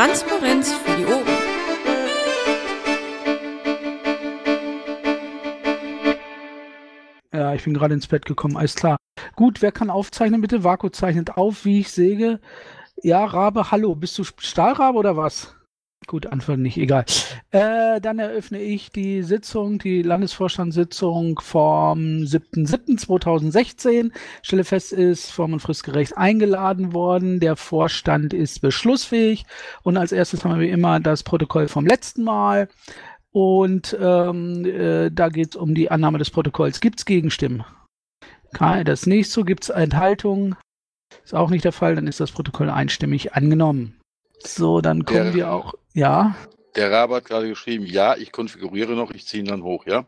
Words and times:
Transparenz 0.00 0.72
für 0.72 0.96
die 0.96 1.04
Ohren. 1.04 1.26
Ja, 7.34 7.52
ich 7.52 7.64
bin 7.64 7.74
gerade 7.74 7.92
ins 7.92 8.06
Bett 8.06 8.24
gekommen, 8.24 8.56
alles 8.56 8.76
klar. 8.76 8.96
Gut, 9.36 9.60
wer 9.60 9.72
kann 9.72 9.90
aufzeichnen 9.90 10.40
bitte? 10.40 10.64
Vaku 10.64 10.88
zeichnet 10.88 11.36
auf, 11.36 11.66
wie 11.66 11.80
ich 11.80 11.90
säge. 11.92 12.40
Ja, 13.02 13.26
Rabe, 13.26 13.70
hallo. 13.72 13.94
Bist 13.94 14.16
du 14.16 14.24
Stahlrabe 14.24 14.96
oder 14.96 15.18
was? 15.18 15.54
Gut, 16.10 16.26
Antwort 16.26 16.58
nicht, 16.58 16.76
egal. 16.76 17.04
Äh, 17.52 18.00
dann 18.00 18.18
eröffne 18.18 18.60
ich 18.60 18.90
die 18.90 19.22
Sitzung, 19.22 19.78
die 19.78 20.02
Landesvorstandssitzung 20.02 21.38
vom 21.38 22.24
7.7.2016. 22.24 24.10
Stelle 24.42 24.64
fest, 24.64 24.92
ist 24.92 25.30
form- 25.30 25.52
und 25.52 25.60
fristgerecht 25.60 26.18
eingeladen 26.18 26.94
worden. 26.94 27.38
Der 27.38 27.54
Vorstand 27.54 28.34
ist 28.34 28.60
beschlussfähig. 28.60 29.46
Und 29.84 29.96
als 29.98 30.10
erstes 30.10 30.44
haben 30.44 30.58
wir 30.58 30.66
wie 30.66 30.70
immer 30.72 30.98
das 30.98 31.22
Protokoll 31.22 31.68
vom 31.68 31.86
letzten 31.86 32.24
Mal. 32.24 32.68
Und 33.30 33.96
ähm, 34.00 34.64
äh, 34.64 35.10
da 35.12 35.28
geht 35.28 35.50
es 35.50 35.56
um 35.56 35.76
die 35.76 35.92
Annahme 35.92 36.18
des 36.18 36.30
Protokolls. 36.30 36.80
Gibt 36.80 36.98
es 36.98 37.04
Gegenstimmen? 37.04 37.62
Kein, 38.52 38.84
das 38.84 39.02
ist 39.02 39.06
nicht 39.06 39.30
so. 39.30 39.44
Gibt 39.44 39.62
es 39.62 39.68
Enthaltungen? 39.70 40.56
Ist 41.22 41.36
auch 41.36 41.50
nicht 41.50 41.64
der 41.64 41.70
Fall. 41.70 41.94
Dann 41.94 42.08
ist 42.08 42.18
das 42.18 42.32
Protokoll 42.32 42.68
einstimmig 42.68 43.34
angenommen. 43.34 43.96
So, 44.42 44.80
dann 44.80 45.04
kommen 45.04 45.24
Der- 45.26 45.34
wir 45.34 45.52
auch. 45.52 45.74
Ja, 45.94 46.36
Der 46.76 46.90
Rabe 46.90 47.16
hat 47.16 47.24
gerade 47.24 47.48
geschrieben, 47.48 47.84
ja, 47.84 48.16
ich 48.16 48.30
konfiguriere 48.32 48.94
noch, 48.94 49.10
ich 49.10 49.26
ziehe 49.26 49.42
ihn 49.42 49.48
dann 49.48 49.62
hoch, 49.62 49.86
ja? 49.86 50.06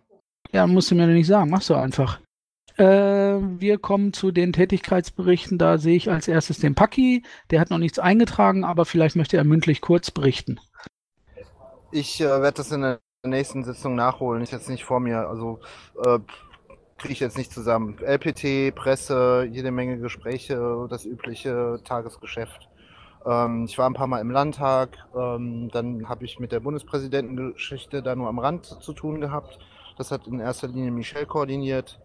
ja, 0.53 0.67
musst 0.67 0.91
du 0.91 0.95
mir 0.95 1.07
nicht 1.07 1.27
sagen. 1.27 1.51
Machst 1.51 1.71
du 1.71 1.75
einfach. 1.75 2.21
Äh, 2.77 2.85
wir 2.85 3.79
kommen 3.79 4.13
zu 4.13 4.31
den 4.31 4.53
Tätigkeitsberichten. 4.53 5.59
Da 5.59 5.79
sehe 5.79 5.97
ich 5.97 6.11
als 6.11 6.29
erstes 6.29 6.59
den 6.59 6.75
Paki. 6.75 7.23
Der 7.51 7.61
hat 7.61 7.71
noch 7.71 7.79
nichts 7.79 7.99
eingetragen, 7.99 8.65
aber 8.65 8.85
vielleicht 8.85 9.17
möchte 9.17 9.37
er 9.37 9.45
mündlich 9.45 9.81
kurz 9.81 10.11
berichten. 10.11 10.61
Ich 11.91 12.21
äh, 12.21 12.25
werde 12.25 12.57
das 12.57 12.73
in 12.73 12.83
der 12.83 13.01
nächsten 13.25 13.65
Sitzung 13.65 13.95
nachholen. 13.95 14.43
Ist 14.43 14.53
jetzt 14.53 14.71
nicht 14.71 14.85
vor 14.85 15.01
mir. 15.01 15.29
Also 15.29 15.61
äh, 16.05 16.19
kriege 16.99 17.13
ich 17.13 17.21
jetzt 17.21 17.37
nicht 17.37 17.53
zusammen. 17.53 17.99
LPT, 17.99 18.75
Presse, 18.75 19.47
jede 19.51 19.71
Menge 19.71 19.99
Gespräche, 19.99 20.87
das 20.89 21.05
übliche 21.05 21.81
Tagesgeschäft. 21.85 22.69
Ähm, 23.27 23.67
ich 23.69 23.79
war 23.79 23.89
ein 23.89 23.95
paar 23.95 24.07
Mal 24.07 24.21
im 24.21 24.31
Landtag. 24.31 24.99
Ähm, 25.15 25.69
dann 25.73 26.09
habe 26.09 26.25
ich 26.25 26.39
mit 26.39 26.53
der 26.53 26.61
Bundespräsidentengeschichte 26.61 28.03
da 28.03 28.15
nur 28.15 28.29
am 28.29 28.39
Rand 28.39 28.67
zu 28.67 28.93
tun 28.93 29.21
gehabt. 29.21 29.59
Das 29.99 30.11
hat 30.11 30.27
in 30.27 30.41
erster 30.41 30.69
Linie 30.69 30.91
Michel 30.91 31.27
koordiniert. 31.27 32.01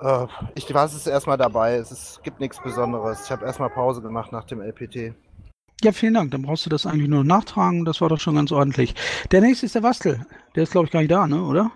Äh, 0.00 0.26
ich 0.54 0.72
war 0.72 0.86
es 0.86 1.06
erstmal 1.06 1.38
dabei. 1.38 1.76
Es 1.76 1.90
ist, 1.90 2.22
gibt 2.22 2.40
nichts 2.40 2.62
Besonderes. 2.62 3.24
Ich 3.24 3.30
habe 3.30 3.44
erstmal 3.44 3.70
Pause 3.70 4.02
gemacht 4.02 4.32
nach 4.32 4.44
dem 4.44 4.60
LPT. 4.60 5.14
Ja, 5.82 5.92
vielen 5.92 6.14
Dank. 6.14 6.30
Dann 6.30 6.42
brauchst 6.42 6.64
du 6.66 6.70
das 6.70 6.86
eigentlich 6.86 7.08
nur 7.08 7.24
nachtragen. 7.24 7.84
Das 7.84 8.00
war 8.00 8.08
doch 8.08 8.20
schon 8.20 8.36
ganz 8.36 8.52
ordentlich. 8.52 8.94
Der 9.30 9.40
nächste 9.40 9.66
ist 9.66 9.74
der 9.74 9.82
Wastel. 9.82 10.24
Der 10.54 10.62
ist, 10.62 10.72
glaube 10.72 10.86
ich, 10.86 10.92
gar 10.92 11.00
nicht 11.00 11.12
da, 11.12 11.26
ne? 11.26 11.42
oder? 11.42 11.70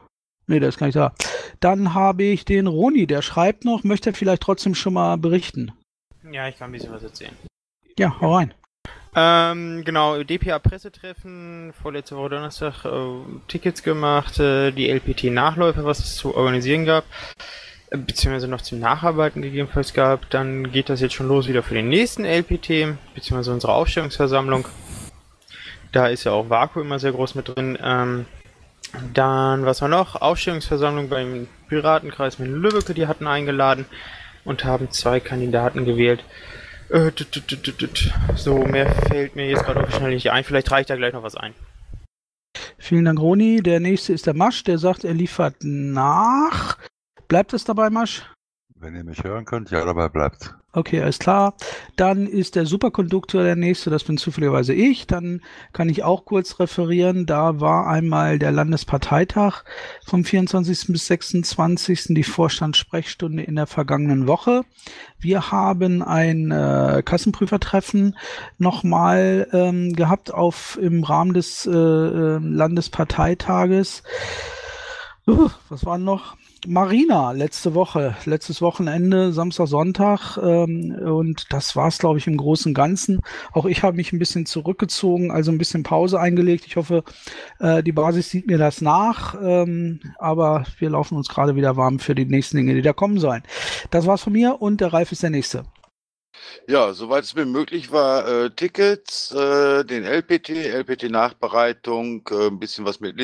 Nee, 0.47 0.59
der 0.59 0.71
ist 0.71 0.79
gar 0.79 0.87
nicht 0.87 0.97
da. 0.97 1.13
Dann 1.61 1.95
habe 1.95 2.25
ich 2.25 2.45
den 2.45 2.67
Roni, 2.67 3.07
der 3.07 3.23
schreibt 3.23 3.65
noch, 3.65 3.85
möchte 3.85 4.13
vielleicht 4.13 4.43
trotzdem 4.43 4.75
schon 4.75 4.95
mal 4.95 5.17
berichten. 5.17 5.73
Ja, 6.31 6.49
ich 6.49 6.57
kann 6.57 6.71
ein 6.71 6.73
bisschen 6.73 6.93
was 6.93 7.03
erzählen. 7.03 7.37
Ja, 8.01 8.17
hau 8.19 8.35
rein. 8.35 8.55
Ähm, 9.15 9.85
genau, 9.85 10.23
DPA-Pressetreffen, 10.23 11.75
vorletzte 11.83 12.17
Woche 12.17 12.31
Donnerstag 12.31 12.87
äh, 12.87 12.91
Tickets 13.47 13.83
gemacht, 13.83 14.41
äh, 14.41 14.71
die 14.71 14.89
LPT-Nachläufe, 14.89 15.85
was 15.85 15.99
es 15.99 16.17
zu 16.17 16.35
organisieren 16.35 16.87
gab, 16.87 17.05
äh, 17.91 17.99
beziehungsweise 17.99 18.49
noch 18.49 18.63
zum 18.63 18.79
Nacharbeiten 18.79 19.43
gegebenenfalls 19.43 19.93
gab. 19.93 20.31
Dann 20.31 20.73
geht 20.73 20.89
das 20.89 21.03
jetzt 21.03 21.13
schon 21.13 21.29
los 21.29 21.47
wieder 21.47 21.63
für 21.63 21.75
den 21.75 21.91
nächsten 21.91 22.25
LPT, 22.25 22.97
beziehungsweise 23.15 23.53
unsere 23.53 23.75
Aufstellungsversammlung. 23.75 24.67
Da 25.93 26.07
ist 26.07 26.25
ja 26.25 26.33
auch 26.33 26.49
Vaku 26.49 26.81
immer 26.81 26.99
sehr 26.99 27.13
groß 27.13 27.35
mit 27.35 27.55
drin. 27.55 27.77
Ähm, 27.83 28.25
dann, 29.13 29.67
was 29.67 29.83
war 29.83 29.89
noch? 29.89 30.23
Aufstellungsversammlung 30.23 31.11
beim 31.11 31.49
Piratenkreis 31.69 32.39
mit 32.39 32.49
Lübbecke, 32.49 32.95
die 32.95 33.07
hatten 33.07 33.27
eingeladen 33.27 33.85
und 34.47 34.65
haben 34.65 34.91
zwei 34.91 35.21
Kandidaten 35.21 35.85
gewählt. 35.85 36.25
Äh. 36.91 37.13
So, 38.37 38.59
mehr 38.65 38.91
fällt 38.91 39.37
mir 39.37 39.49
jetzt 39.49 39.65
gerade 39.65 39.91
Schnelle 39.93 40.15
nicht 40.15 40.31
ein. 40.31 40.45
Vielleicht 40.45 40.71
reicht 40.71 40.91
da 40.91 40.97
gleich 40.97 41.13
noch 41.13 41.23
was 41.23 41.37
ein. 41.37 41.55
Vielen 42.79 43.05
Dank, 43.05 43.21
Roni. 43.21 43.63
Der 43.63 43.79
nächste 43.79 44.13
ist 44.13 44.27
der 44.27 44.35
Masch, 44.35 44.65
der 44.65 44.79
sagt, 44.79 45.05
er 45.05 45.15
liefert 45.15 45.57
nach. 45.61 46.79
Bleibt 47.29 47.53
es 47.53 47.65
dabei, 47.65 47.91
Masch? 47.91 48.23
Wenn 48.75 48.97
ihr 48.97 49.05
mich 49.05 49.23
hören 49.23 49.45
könnt, 49.45 49.71
ja, 49.71 49.85
dabei 49.85 50.09
bleibt. 50.09 50.55
Okay, 50.73 51.01
alles 51.01 51.19
klar. 51.19 51.55
Dann 51.97 52.29
ist 52.29 52.55
der 52.55 52.65
Superkonduktor 52.65 53.43
der 53.43 53.57
nächste, 53.57 53.91
das 53.91 54.05
bin 54.05 54.19
zufälligerweise 54.19 54.73
ich. 54.73 55.09
Dann 55.09 55.41
kann 55.73 55.89
ich 55.89 56.05
auch 56.05 56.25
kurz 56.25 56.61
referieren. 56.61 57.27
Da 57.27 57.59
war 57.61 57.89
einmal 57.89 58.39
der 58.39 58.53
Landesparteitag 58.53 59.65
vom 60.07 60.25
24. 60.25 60.93
bis 60.93 61.09
26. 61.09 62.15
die 62.15 62.23
Vorstandssprechstunde 62.23 63.43
in 63.43 63.57
der 63.57 63.67
vergangenen 63.67 64.29
Woche. 64.29 64.63
Wir 65.19 65.51
haben 65.51 66.03
ein 66.03 66.53
äh, 66.53 67.03
Kassenprüfertreffen 67.05 68.17
nochmal 68.59 69.49
ähm, 69.53 69.95
gehabt 69.95 70.33
auf 70.33 70.79
im 70.81 71.03
Rahmen 71.03 71.35
des 71.35 71.67
äh, 71.67 71.73
äh, 71.73 72.39
Landesparteitages. 72.39 74.05
Uh, 75.27 75.51
was 75.69 75.85
war 75.85 75.99
noch? 75.99 76.37
Marina 76.67 77.33
letzte 77.33 77.75
Woche, 77.75 78.17
letztes 78.27 78.61
Wochenende, 78.61 79.33
Samstag, 79.33 79.67
Sonntag 79.67 80.37
ähm, 80.37 80.95
und 81.05 81.47
das 81.53 81.75
war's, 81.77 81.99
glaube 81.99 82.19
ich, 82.19 82.27
im 82.27 82.37
Großen 82.37 82.71
und 82.71 82.75
Ganzen. 82.75 83.21
Auch 83.53 83.67
ich 83.67 83.83
habe 83.83 83.97
mich 83.97 84.13
ein 84.13 84.19
bisschen 84.19 84.47
zurückgezogen, 84.47 85.31
also 85.31 85.51
ein 85.51 85.59
bisschen 85.59 85.83
Pause 85.83 86.21
eingelegt. 86.21 86.67
Ich 86.67 86.77
hoffe, 86.77 87.05
äh, 87.59 87.83
die 87.83 87.93
Basis 87.93 88.31
sieht 88.31 88.47
mir 88.47 88.59
das 88.59 88.81
nach, 88.81 89.37
ähm, 89.43 90.01
aber 90.19 90.65
wir 90.79 90.91
laufen 90.91 91.17
uns 91.17 91.29
gerade 91.29 91.57
wieder 91.57 91.77
warm 91.77 91.99
für 91.99 92.15
die 92.15 92.27
nächsten 92.27 92.59
Dinge, 92.59 92.75
die 92.75 92.83
da 92.83 92.93
kommen 92.93 93.19
sollen. 93.19 93.43
Das 93.91 94.07
war's 94.07 94.23
von 94.23 94.33
mir 94.33 94.61
und 94.61 94.81
der 94.81 94.93
Ralf 94.93 95.13
ist 95.13 95.23
der 95.23 95.31
Nächste. 95.31 95.65
Ja, 96.67 96.93
soweit 96.95 97.25
es 97.25 97.35
mir 97.35 97.47
möglich 97.47 97.91
war, 97.93 98.27
äh, 98.29 98.51
Tickets, 98.51 99.33
äh, 99.33 99.85
den 99.85 100.05
LPT, 100.05 100.51
LPT-Nachbereitung, 100.51 102.29
äh, 102.31 102.47
ein 102.49 102.59
bisschen 102.59 102.85
was 102.85 103.01
mit 103.01 103.17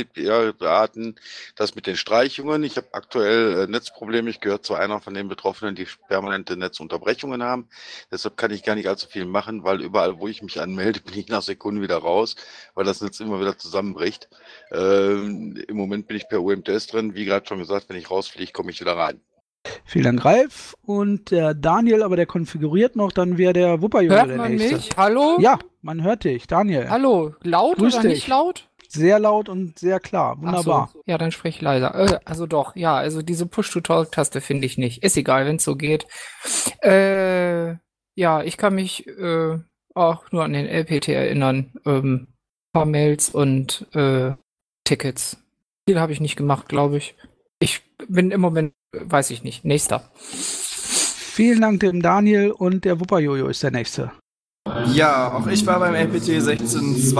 Daten, 0.60 1.16
das 1.54 1.74
mit 1.74 1.86
den 1.86 1.96
Streichungen. 1.96 2.64
Ich 2.64 2.76
habe 2.76 2.88
aktuell 2.92 3.64
äh, 3.64 3.66
Netzprobleme. 3.66 4.30
Ich 4.30 4.40
gehöre 4.40 4.62
zu 4.62 4.74
einer 4.74 5.00
von 5.00 5.14
den 5.14 5.28
Betroffenen, 5.28 5.74
die 5.74 5.86
permanente 6.08 6.56
Netzunterbrechungen 6.56 7.42
haben. 7.42 7.68
Deshalb 8.10 8.36
kann 8.36 8.50
ich 8.50 8.62
gar 8.64 8.74
nicht 8.74 8.88
allzu 8.88 9.08
viel 9.08 9.26
machen, 9.26 9.64
weil 9.64 9.80
überall, 9.80 10.18
wo 10.18 10.28
ich 10.28 10.42
mich 10.42 10.60
anmelde, 10.60 11.00
bin 11.04 11.18
ich 11.18 11.28
nach 11.28 11.42
Sekunden 11.42 11.82
wieder 11.82 11.98
raus, 11.98 12.36
weil 12.74 12.84
das 12.84 13.00
Netz 13.00 13.20
immer 13.20 13.40
wieder 13.40 13.58
zusammenbricht. 13.58 14.28
Ähm, 14.72 15.56
Im 15.68 15.76
Moment 15.76 16.06
bin 16.08 16.16
ich 16.16 16.28
per 16.28 16.42
UMTS 16.42 16.88
drin. 16.88 17.14
Wie 17.14 17.24
gerade 17.24 17.46
schon 17.46 17.58
gesagt, 17.58 17.88
wenn 17.88 17.96
ich 17.96 18.10
rausfliege, 18.10 18.52
komme 18.52 18.70
ich 18.70 18.80
wieder 18.80 18.96
rein. 18.96 19.20
Vielen 19.86 20.04
Dank, 20.04 20.24
Ralf. 20.24 20.76
Und 20.82 21.30
der 21.30 21.54
Daniel, 21.54 22.02
aber 22.02 22.16
der 22.16 22.26
konfiguriert 22.26 22.96
noch, 22.96 23.12
dann 23.12 23.38
wäre 23.38 23.52
der 23.52 23.80
Wupperjunge 23.82 24.16
Hört 24.16 24.30
der 24.30 24.36
man 24.36 24.56
mich? 24.56 24.90
Hallo? 24.96 25.38
Ja, 25.40 25.58
man 25.80 26.02
hört 26.02 26.24
dich, 26.24 26.48
Daniel. 26.48 26.90
Hallo, 26.90 27.34
laut 27.42 27.76
Grüß 27.76 27.94
oder 27.94 28.02
dich. 28.02 28.12
nicht 28.14 28.28
laut? 28.28 28.68
Sehr 28.88 29.18
laut 29.18 29.48
und 29.48 29.78
sehr 29.78 30.00
klar. 30.00 30.40
Wunderbar. 30.40 30.90
So. 30.92 31.02
Ja, 31.06 31.18
dann 31.18 31.30
sprich 31.30 31.60
leiser. 31.60 31.94
Äh, 31.94 32.18
also 32.24 32.46
doch, 32.46 32.74
ja, 32.74 32.96
also 32.96 33.22
diese 33.22 33.46
Push-to-Talk-Taste 33.46 34.40
finde 34.40 34.66
ich 34.66 34.76
nicht. 34.76 35.02
Ist 35.02 35.16
egal, 35.16 35.46
wenn 35.46 35.56
es 35.56 35.64
so 35.64 35.76
geht. 35.76 36.06
Äh, 36.82 37.74
ja, 38.14 38.42
ich 38.42 38.56
kann 38.56 38.74
mich 38.74 39.06
äh, 39.06 39.58
auch 39.94 40.32
nur 40.32 40.44
an 40.44 40.52
den 40.52 40.66
LPT 40.66 41.08
erinnern. 41.08 41.72
Ähm, 41.84 42.28
paar 42.72 42.86
Mails 42.86 43.30
und 43.30 43.86
äh, 43.94 44.32
Tickets. 44.84 45.38
Viel 45.88 46.00
habe 46.00 46.12
ich 46.12 46.20
nicht 46.20 46.36
gemacht, 46.36 46.68
glaube 46.68 46.96
ich. 46.96 47.14
Ich 47.58 47.82
bin 48.08 48.30
im 48.30 48.40
Moment, 48.40 48.74
weiß 49.04 49.30
ich 49.30 49.42
nicht. 49.42 49.64
Nächster. 49.64 50.02
Vielen 50.16 51.60
Dank 51.60 51.80
dem 51.80 52.02
Daniel 52.02 52.50
und 52.50 52.84
der 52.84 52.98
Wupperjojo 53.00 53.48
ist 53.48 53.62
der 53.62 53.70
Nächste. 53.70 54.12
Ja, 54.92 55.32
auch 55.32 55.46
ich 55.46 55.64
war 55.66 55.78
beim 55.78 55.94
LPT 55.94 56.28
16.2. 56.28 57.16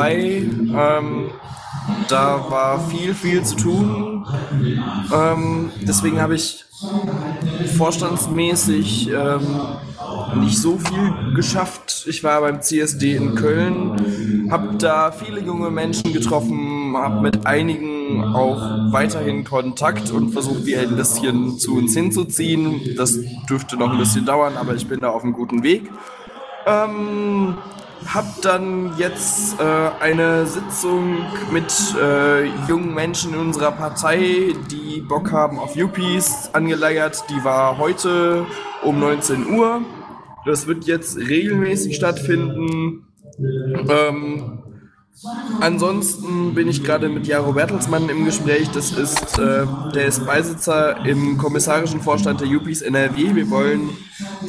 Ähm, 0.74 1.30
da 2.08 2.50
war 2.50 2.88
viel, 2.88 3.14
viel 3.14 3.44
zu 3.44 3.56
tun. 3.56 4.26
Ähm, 5.12 5.70
deswegen 5.82 6.20
habe 6.20 6.34
ich 6.34 6.64
vorstandsmäßig 7.76 9.10
ähm, 9.10 9.60
nicht 10.40 10.58
so 10.58 10.78
viel 10.78 11.34
geschafft. 11.34 12.06
Ich 12.08 12.22
war 12.24 12.40
beim 12.40 12.60
CSD 12.60 13.16
in 13.16 13.34
Köln, 13.34 14.48
habe 14.50 14.76
da 14.76 15.10
viele 15.10 15.40
junge 15.40 15.70
Menschen 15.70 16.12
getroffen, 16.12 16.75
habe 16.94 17.22
mit 17.22 17.46
einigen 17.46 18.22
auch 18.34 18.92
weiterhin 18.92 19.44
Kontakt 19.44 20.10
und 20.10 20.32
versucht, 20.32 20.66
die 20.66 20.76
ein 20.76 20.94
bisschen 20.94 21.58
zu 21.58 21.76
uns 21.76 21.94
hinzuziehen. 21.94 22.94
Das 22.96 23.18
dürfte 23.48 23.78
noch 23.78 23.92
ein 23.92 23.98
bisschen 23.98 24.26
dauern, 24.26 24.58
aber 24.58 24.74
ich 24.74 24.86
bin 24.86 25.00
da 25.00 25.08
auf 25.08 25.24
einem 25.24 25.32
guten 25.32 25.62
Weg. 25.62 25.90
Ähm, 26.66 27.56
hab 28.12 28.42
dann 28.42 28.92
jetzt 28.98 29.58
äh, 29.58 29.64
eine 30.00 30.46
Sitzung 30.46 31.16
mit 31.50 31.72
äh, 32.00 32.44
jungen 32.68 32.94
Menschen 32.94 33.34
in 33.34 33.40
unserer 33.40 33.72
Partei, 33.72 34.52
die 34.70 35.00
Bock 35.00 35.32
haben 35.32 35.58
auf 35.58 35.74
Yuppies, 35.76 36.50
angeleiert. 36.52 37.24
Die 37.30 37.42
war 37.44 37.78
heute 37.78 38.46
um 38.82 39.00
19 39.00 39.48
Uhr. 39.50 39.80
Das 40.44 40.66
wird 40.66 40.84
jetzt 40.84 41.16
regelmäßig 41.16 41.96
stattfinden. 41.96 43.06
Ähm, 43.38 44.58
ansonsten 45.60 46.54
bin 46.54 46.68
ich 46.68 46.82
gerade 46.84 47.08
mit 47.08 47.26
Jaro 47.26 47.52
Bertelsmann 47.52 48.08
im 48.08 48.24
Gespräch. 48.24 48.68
Das 48.70 48.92
ist, 48.92 49.38
äh, 49.38 49.66
der 49.94 50.06
ist 50.06 50.26
Beisitzer 50.26 51.04
im 51.06 51.38
kommissarischen 51.38 52.00
Vorstand 52.00 52.40
der 52.40 52.48
UPs 52.48 52.82
NRW. 52.82 53.34
Wir 53.34 53.50
wollen 53.50 53.90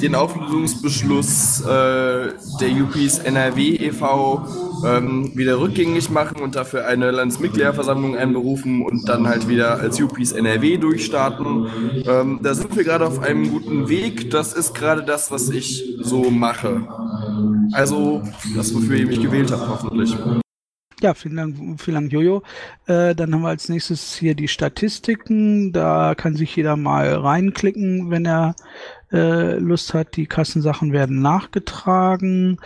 den 0.01 0.15
Auflösungsbeschluss 0.15 1.61
äh, 1.61 1.65
der 1.65 2.71
UPs 2.83 3.19
NRW 3.19 3.75
e.V. 3.75 4.45
Ähm, 4.85 5.31
wieder 5.35 5.59
rückgängig 5.59 6.09
machen 6.09 6.41
und 6.41 6.55
dafür 6.55 6.85
eine 6.85 7.11
Landesmitgliederversammlung 7.11 8.15
einberufen 8.15 8.83
und 8.83 9.09
dann 9.09 9.27
halt 9.27 9.47
wieder 9.47 9.79
als 9.79 9.99
UPs 9.99 10.31
NRW 10.31 10.77
durchstarten. 10.77 11.67
Ähm, 12.05 12.39
da 12.43 12.53
sind 12.53 12.75
wir 12.75 12.83
gerade 12.83 13.05
auf 13.05 13.19
einem 13.19 13.49
guten 13.49 13.89
Weg. 13.89 14.29
Das 14.31 14.53
ist 14.53 14.75
gerade 14.75 15.03
das, 15.03 15.31
was 15.31 15.49
ich 15.49 15.97
so 16.01 16.29
mache. 16.29 16.87
Also 17.71 18.21
das, 18.55 18.73
wofür 18.73 18.97
ihr 18.97 19.07
mich 19.07 19.21
gewählt 19.21 19.51
habt, 19.51 19.67
hoffentlich. 19.67 20.15
Ja, 20.99 21.13
vielen 21.13 21.35
Dank, 21.35 21.79
vielen 21.79 21.95
Dank, 21.95 22.11
Jojo. 22.11 22.41
Äh, 22.87 23.13
dann 23.13 23.31
haben 23.31 23.43
wir 23.43 23.49
als 23.49 23.69
nächstes 23.69 24.15
hier 24.15 24.33
die 24.33 24.47
Statistiken. 24.47 25.71
Da 25.71 26.15
kann 26.15 26.35
sich 26.35 26.55
jeder 26.55 26.75
mal 26.75 27.13
reinklicken, 27.13 28.09
wenn 28.09 28.25
er 28.25 28.55
äh, 29.11 29.59
Lust 29.59 29.93
hat. 29.93 30.15
Die 30.15 30.25
Kassensachen 30.25 30.93
werden 30.93 31.21
nachgetragen. 31.21 32.59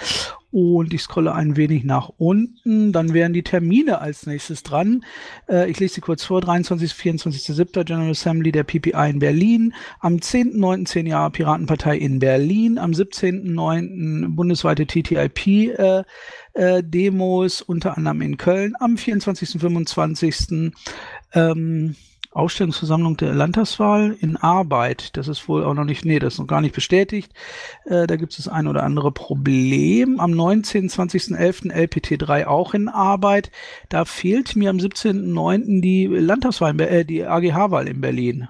Und 0.52 0.94
ich 0.94 1.02
scrolle 1.02 1.34
ein 1.34 1.56
wenig 1.56 1.86
nach 1.86 2.10
unten. 2.18 2.92
Dann 2.92 3.14
wären 3.14 3.32
die 3.32 3.44
Termine 3.44 4.00
als 4.00 4.26
nächstes 4.26 4.64
dran. 4.64 5.06
Äh, 5.48 5.72
ich 5.72 5.80
lese 5.80 5.96
sie 5.96 6.02
kurz 6.02 6.26
vor. 6.26 6.42
23. 6.42 6.92
24.07. 6.92 7.84
General 7.86 8.10
Assembly 8.10 8.52
der 8.52 8.64
PPI 8.64 9.10
in 9.10 9.20
Berlin. 9.20 9.74
Am 10.00 10.16
10.09. 10.18 10.86
10 10.86 11.08
Jahre 11.08 11.32
Piratenpartei 11.32 11.98
in 11.98 12.20
Berlin. 12.20 12.78
Am 12.78 12.92
17.09. 12.92 14.36
bundesweite 14.36 14.86
TTIP 14.86 15.48
äh, 15.48 16.04
äh, 16.54 16.84
Demos, 16.84 17.62
unter 17.62 17.98
anderem 17.98 18.22
in 18.22 18.38
Köln. 18.38 18.74
Am 18.80 18.98
24. 18.98 19.62
25. 19.62 20.72
Ähm, 21.34 21.96
Ausstellungsversammlung 22.32 23.18
der 23.18 23.34
Landtagswahl 23.34 24.16
in 24.20 24.38
Arbeit. 24.38 25.18
Das 25.18 25.28
ist 25.28 25.48
wohl 25.50 25.64
auch 25.64 25.74
noch 25.74 25.84
nicht, 25.84 26.06
nee, 26.06 26.20
das 26.20 26.34
ist 26.34 26.40
noch 26.40 26.48
gar 26.48 26.62
nicht 26.62 26.74
bestätigt. 26.74 27.34
Äh, 27.86 28.08
da 28.08 28.16
gibt 28.16 28.32
es 28.32 28.38
das 28.38 28.48
ein 28.48 28.68
oder 28.68 28.84
andere 28.84 29.12
Problem. 29.12 30.20
Am 30.20 30.32
19. 30.32 30.90
20.11. 30.90 31.72
LPT3 31.72 32.46
auch 32.46 32.74
in 32.74 32.88
Arbeit. 32.88 33.52
Da 33.90 34.06
fehlt 34.06 34.56
mir 34.56 34.70
am 34.70 34.78
17.09. 34.78 35.82
die 35.82 36.08
Landtagswahl, 36.08 36.80
äh, 36.82 37.06
die 37.06 37.26
AGH-Wahl 37.26 37.88
in 37.88 38.02
Berlin. 38.02 38.48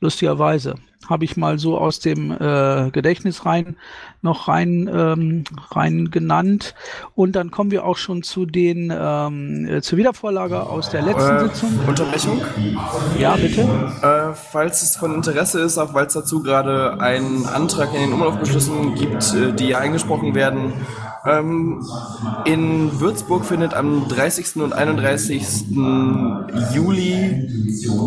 Lustigerweise 0.00 0.76
habe 1.08 1.24
ich 1.24 1.36
mal 1.36 1.58
so 1.58 1.78
aus 1.78 2.00
dem 2.00 2.30
äh, 2.30 2.90
Gedächtnis 2.90 3.46
rein 3.46 3.76
noch 4.20 4.48
rein 4.48 4.90
ähm, 4.92 5.44
rein 5.70 6.10
genannt 6.10 6.74
und 7.14 7.32
dann 7.32 7.50
kommen 7.50 7.70
wir 7.70 7.84
auch 7.84 7.96
schon 7.96 8.22
zu 8.22 8.46
den 8.46 8.92
ähm, 8.94 9.66
äh, 9.66 9.80
zur 9.80 9.96
Wiedervorlage 9.96 10.60
aus 10.60 10.90
der 10.90 11.02
letzten 11.02 11.36
Äh, 11.36 11.40
Sitzung. 11.44 11.70
Unterbrechung? 11.86 12.42
Ja, 13.18 13.36
bitte. 13.36 13.62
Äh, 13.62 14.34
falls 14.34 14.82
es 14.82 14.96
von 14.96 15.14
Interesse 15.14 15.60
ist, 15.60 15.78
auch 15.78 15.94
weil 15.94 16.06
es 16.06 16.12
dazu 16.14 16.42
gerade 16.42 17.00
einen 17.00 17.46
Antrag 17.46 17.94
in 17.94 18.00
den 18.00 18.12
Umlaufbeschlüssen 18.12 18.94
gibt, 18.96 19.34
äh, 19.34 19.52
die 19.52 19.74
eingesprochen 19.76 20.34
werden. 20.34 20.72
Ähm, 21.24 21.84
in 22.44 23.00
Würzburg 23.00 23.44
findet 23.44 23.74
am 23.74 24.08
30. 24.08 24.56
und 24.56 24.72
31. 24.72 25.66
Juli 26.74 27.48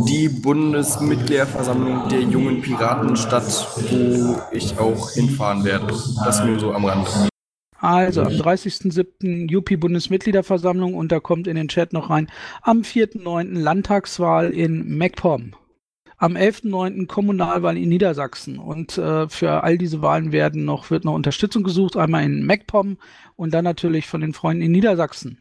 die 0.07 0.29
Bundesmitgliederversammlung 0.29 2.09
der 2.09 2.21
jungen 2.21 2.61
Piraten 2.61 3.15
statt, 3.15 3.67
wo 3.89 4.37
ich 4.51 4.79
auch 4.79 5.11
hinfahren 5.11 5.63
werde. 5.63 5.93
Das 6.23 6.43
nur 6.43 6.59
so 6.59 6.73
am 6.73 6.85
Rand. 6.85 7.07
Also 7.79 8.21
am 8.21 8.33
30.07. 8.33 9.55
UP-Bundesmitgliederversammlung 9.57 10.93
und 10.93 11.11
da 11.11 11.19
kommt 11.19 11.47
in 11.47 11.55
den 11.55 11.67
Chat 11.67 11.93
noch 11.93 12.11
rein, 12.11 12.27
am 12.61 12.81
4.9. 12.81 13.59
Landtagswahl 13.59 14.51
in 14.51 14.97
MacPom. 14.97 15.53
Am 16.21 16.35
11.9. 16.35 17.07
Kommunalwahl 17.07 17.77
in 17.77 17.89
Niedersachsen. 17.89 18.59
Und 18.59 18.95
äh, 18.99 19.27
für 19.27 19.63
all 19.63 19.79
diese 19.79 20.03
Wahlen 20.03 20.31
werden 20.31 20.65
noch, 20.65 20.91
wird 20.91 21.03
noch 21.03 21.15
Unterstützung 21.15 21.63
gesucht, 21.63 21.97
einmal 21.97 22.23
in 22.23 22.45
MacPom 22.45 22.97
und 23.35 23.53
dann 23.55 23.63
natürlich 23.63 24.05
von 24.05 24.21
den 24.21 24.33
Freunden 24.33 24.61
in 24.61 24.71
Niedersachsen. 24.71 25.39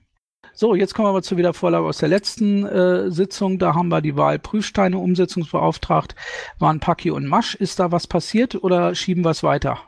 So, 0.54 0.74
jetzt 0.74 0.94
kommen 0.94 1.04
wir 1.04 1.10
aber 1.10 1.22
zur 1.22 1.36
Wiedervorlage 1.36 1.84
aus 1.84 1.98
der 1.98 2.08
letzten 2.08 2.64
äh, 2.64 3.10
Sitzung. 3.10 3.58
Da 3.58 3.74
haben 3.74 3.88
wir 3.88 4.00
die 4.00 4.16
Wahl 4.16 4.38
Prüfsteine 4.38 4.96
umsetzungsbeauftragt, 4.96 6.14
waren 6.58 6.80
Paki 6.80 7.10
und 7.10 7.26
Masch. 7.26 7.54
Ist 7.54 7.78
da 7.78 7.92
was 7.92 8.06
passiert 8.06 8.54
oder 8.64 8.94
schieben 8.94 9.22
wir 9.22 9.32
es 9.32 9.42
weiter? 9.42 9.82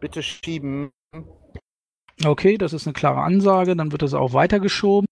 Bitte 0.00 0.22
schieben. 0.22 0.90
Okay, 2.22 2.58
das 2.58 2.74
ist 2.74 2.86
eine 2.86 2.92
klare 2.92 3.22
Ansage, 3.22 3.74
dann 3.74 3.90
wird 3.90 4.02
das 4.02 4.12
auch 4.12 4.34
weitergeschoben. 4.34 5.06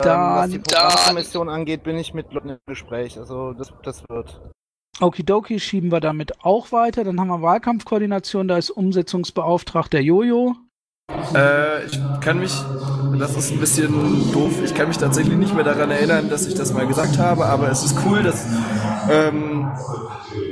Ähm, 0.00 0.06
was 0.06 0.50
die 0.50 0.62
Dann, 0.62 0.88
Programmkommission 0.90 1.48
angeht, 1.48 1.82
bin 1.82 1.96
ich 1.96 2.14
mit 2.14 2.32
Leuten 2.32 2.50
im 2.50 2.58
Gespräch. 2.66 3.18
Also 3.18 3.52
das, 3.52 3.72
das 3.82 4.02
wird. 4.08 4.40
Okidoki 5.00 5.58
schieben 5.58 5.90
wir 5.90 6.00
damit 6.00 6.44
auch 6.44 6.72
weiter. 6.72 7.04
Dann 7.04 7.18
haben 7.20 7.28
wir 7.28 7.42
Wahlkampfkoordination, 7.42 8.48
da 8.48 8.58
ist 8.58 8.70
Umsetzungsbeauftragter 8.70 10.00
Jojo. 10.00 10.56
Äh, 11.34 11.86
ich 11.86 11.98
kann 12.20 12.38
mich, 12.38 12.52
das 13.18 13.36
ist 13.36 13.52
ein 13.52 13.60
bisschen 13.60 14.32
doof, 14.32 14.52
ich 14.64 14.74
kann 14.74 14.88
mich 14.88 14.98
tatsächlich 14.98 15.36
nicht 15.36 15.54
mehr 15.54 15.64
daran 15.64 15.90
erinnern, 15.90 16.28
dass 16.28 16.46
ich 16.46 16.54
das 16.54 16.72
mal 16.72 16.86
gesagt 16.86 17.18
habe, 17.18 17.46
aber 17.46 17.70
es 17.70 17.84
ist 17.84 17.96
cool, 18.06 18.22
dass 18.22 18.46
ähm, 19.10 19.70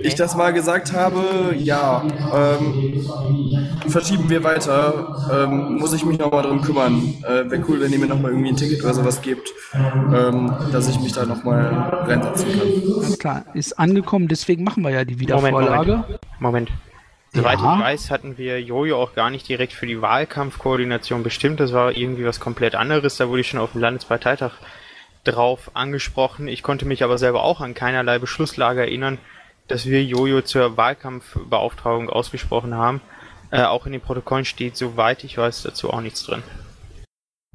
ich 0.03 0.15
das 0.15 0.37
mal 0.37 0.53
gesagt 0.53 0.93
habe. 0.93 1.55
Ja, 1.57 2.03
ähm, 2.35 3.07
verschieben 3.89 4.29
wir 4.29 4.43
weiter. 4.45 5.29
Ähm, 5.33 5.77
muss 5.79 5.93
ich 5.93 6.05
mich 6.05 6.19
nochmal 6.19 6.43
drum 6.43 6.63
kümmern. 6.63 7.15
Äh, 7.23 7.51
Wäre 7.51 7.63
cool, 7.69 7.81
wenn 7.81 7.93
ihr 7.93 7.99
mir 7.99 8.07
nochmal 8.07 8.31
irgendwie 8.33 8.51
ein 8.51 8.57
Ticket 8.57 8.83
oder 8.83 8.95
sowas 8.95 9.21
gebt, 9.21 9.53
ähm, 9.75 10.53
dass 10.73 10.89
ich 10.89 10.99
mich 11.01 11.13
da 11.13 11.25
nochmal 11.27 11.67
reinsetzen 12.07 12.47
kann. 12.53 13.03
Alles 13.05 13.19
klar, 13.19 13.45
ist 13.55 13.79
angekommen, 13.79 14.29
deswegen 14.29 14.65
machen 14.65 14.83
wir 14.83 14.91
ja 14.91 15.05
die 15.05 15.21
Wiedervorlage. 15.21 16.05
Moment. 16.41 16.71
Moment. 16.71 16.71
Soweit 17.33 17.61
Ja. 17.61 17.77
ich 17.77 17.81
weiß, 17.83 18.11
hatten 18.11 18.39
wir 18.39 18.61
Jojo 18.61 19.01
auch 19.01 19.15
gar 19.15 19.31
nicht 19.31 19.49
direkt 19.49 19.73
für 19.73 19.87
die 19.87 20.03
Wahlkampfkoordination 20.03 21.23
bestimmt. 21.23 21.61
Das 21.61 21.73
war 21.73 21.93
irgendwie 21.93 22.25
was 22.25 22.41
komplett 22.41 22.75
anderes. 22.75 23.17
Da 23.17 23.29
wurde 23.29 23.43
ich 23.43 23.49
schon 23.49 23.61
auf 23.61 23.73
dem 23.73 23.81
Landesparteitag 23.81 24.53
drauf 25.25 25.71
angesprochen. 25.75 26.49
Ich 26.49 26.63
konnte 26.63 26.87
mich 26.87 27.05
aber 27.05 27.19
selber 27.19 27.45
auch 27.45 27.61
an 27.61 27.75
keinerlei 27.75 28.19
Beschlusslage 28.19 28.81
erinnern, 28.81 29.19
dass 29.69 29.87
wir 29.87 30.03
Jojo 30.03 30.43
zur 30.43 30.77
Wahlkampfbeauftragung 30.77 32.11
ausgesprochen 32.11 32.75
haben. 32.75 33.01
Äh, 33.53 33.63
auch 33.63 33.87
in 33.87 33.93
den 33.93 34.01
Protokollen 34.01 34.45
steht, 34.45 34.77
soweit 34.77 35.23
ich 35.25 35.37
weiß, 35.39 35.63
dazu 35.63 35.91
auch 35.91 36.01
nichts 36.01 36.25
drin. 36.25 36.43